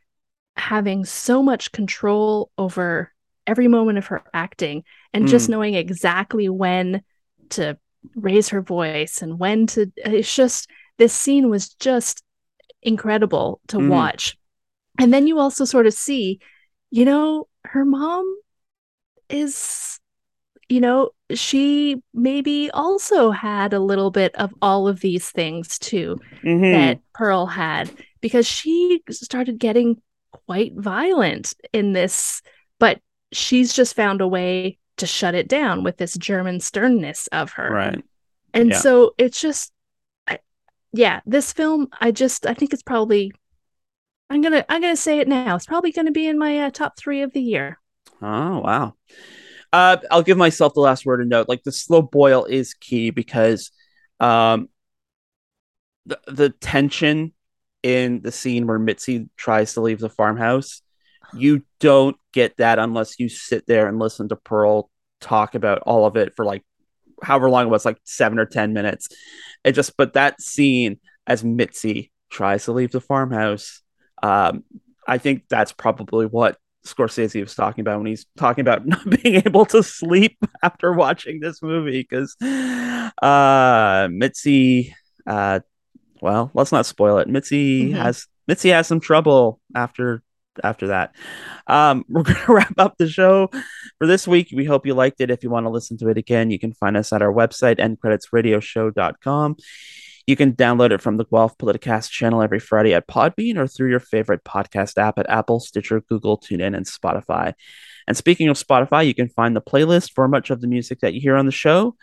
[0.57, 3.11] having so much control over
[3.47, 5.51] every moment of her acting and just Mm.
[5.51, 7.01] knowing exactly when
[7.55, 7.77] to
[8.15, 12.21] raise her voice and when to it's just this scene was just
[12.81, 13.89] incredible to Mhm.
[13.89, 14.37] watch
[14.99, 16.39] and then you also sort of see
[16.91, 18.25] you know her mom
[19.29, 19.99] is
[20.69, 26.19] you know she maybe also had a little bit of all of these things too
[26.43, 26.71] Mhm.
[26.71, 27.89] that Pearl had
[28.21, 30.01] because she started getting
[30.31, 32.41] quite violent in this,
[32.79, 32.99] but
[33.31, 37.71] she's just found a way to shut it down with this German sternness of her.
[37.71, 38.03] Right.
[38.53, 38.77] And Yeah.
[38.77, 39.71] so it's just,
[40.27, 40.39] I,
[40.91, 43.31] yeah, this film, I just, I think it's probably,
[44.29, 45.55] I'm gonna, I'm gonna say it now.
[45.55, 47.79] It's probably gonna be in my uh, top three of the year.
[48.21, 48.93] Oh wow.
[49.71, 51.49] Uh, I'll give myself the last word and note.
[51.49, 53.71] Like the slow boil is key because,
[54.19, 54.69] um,
[56.05, 57.33] the the tension
[57.81, 60.81] in the scene where Mitzi tries to leave the farmhouse.
[61.35, 64.89] You don't get that unless you sit there and listen to Pearl
[65.21, 66.63] talk about all of it for like
[67.21, 69.07] however long it was, like seven or ten minutes.
[69.63, 73.81] It just, but that scene as Mitzi tries to leave the farmhouse,
[74.21, 74.63] um,
[75.07, 79.35] I think that's probably what Scorsese was talking about when he's talking about not being
[79.45, 85.61] able to sleep after watching this movie because uh, Mitzi, uh,
[86.21, 87.27] well, let's not spoil it.
[87.27, 87.95] Mitzi mm-hmm.
[87.95, 90.21] has Mitzi has some trouble after
[90.63, 91.15] after that.
[91.67, 93.49] Um, we're going to wrap up the show
[93.97, 94.49] for this week.
[94.53, 95.31] We hope you liked it.
[95.31, 97.77] If you want to listen to it again, you can find us at our website,
[97.79, 99.55] endcreditsradioshow.com.
[100.25, 103.89] You can download it from the Guelph Politicast channel every Friday at Podbean or through
[103.89, 107.53] your favorite podcast app at Apple, Stitcher, Google, TuneIn, and Spotify.
[108.07, 111.13] And speaking of Spotify, you can find the playlist for much of the music that
[111.13, 111.95] you hear on the show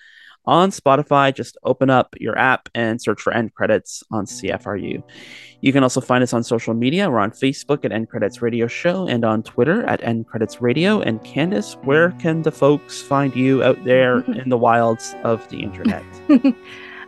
[0.46, 1.34] on Spotify.
[1.34, 5.02] Just open up your app and search for End Credits on CFRU.
[5.60, 7.10] You can also find us on social media.
[7.10, 11.00] We're on Facebook at End Credits Radio Show and on Twitter at End Credits Radio.
[11.00, 15.62] And Candace, where can the folks find you out there in the wilds of the
[15.62, 16.04] internet?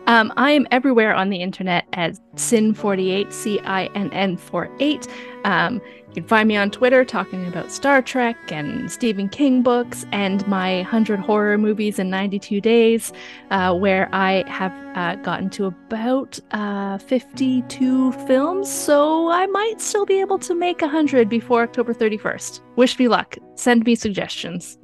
[0.05, 5.07] Um, I am everywhere on the internet as Cinn48, C I N N 48.
[5.45, 5.81] Um,
[6.13, 10.47] you can find me on Twitter talking about Star Trek and Stephen King books and
[10.47, 13.11] my 100 horror movies in 92 days,
[13.49, 18.71] uh, where I have uh, gotten to about uh, 52 films.
[18.71, 22.61] So I might still be able to make 100 before October 31st.
[22.75, 23.35] Wish me luck.
[23.55, 24.77] Send me suggestions.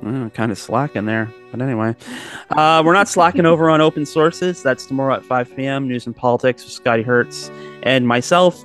[0.00, 1.30] Kind of slacking there.
[1.50, 1.94] But anyway,
[2.48, 4.62] uh, we're not slacking over on open sources.
[4.62, 5.86] That's tomorrow at 5 p.m.
[5.86, 7.50] News and politics with Scotty Hertz
[7.82, 8.64] and myself.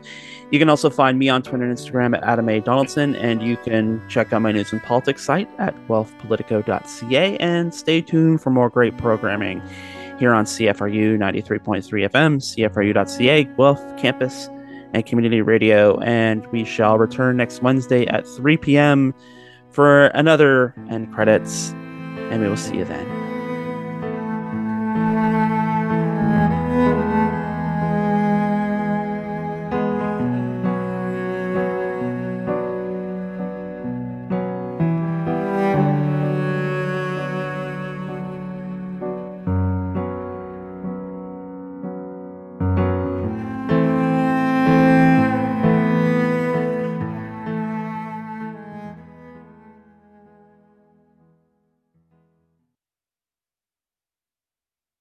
[0.49, 2.61] You can also find me on Twitter and Instagram at Adam A.
[2.61, 7.37] Donaldson, and you can check out my news and politics site at guelphpolitico.ca.
[7.37, 9.61] And stay tuned for more great programming
[10.19, 14.49] here on CFRU 93.3 FM, CFRU.ca, Guelph campus,
[14.93, 15.99] and community radio.
[15.99, 19.13] And we shall return next Wednesday at 3 p.m.
[19.69, 21.71] for another end credits,
[22.31, 23.05] and we will see you then.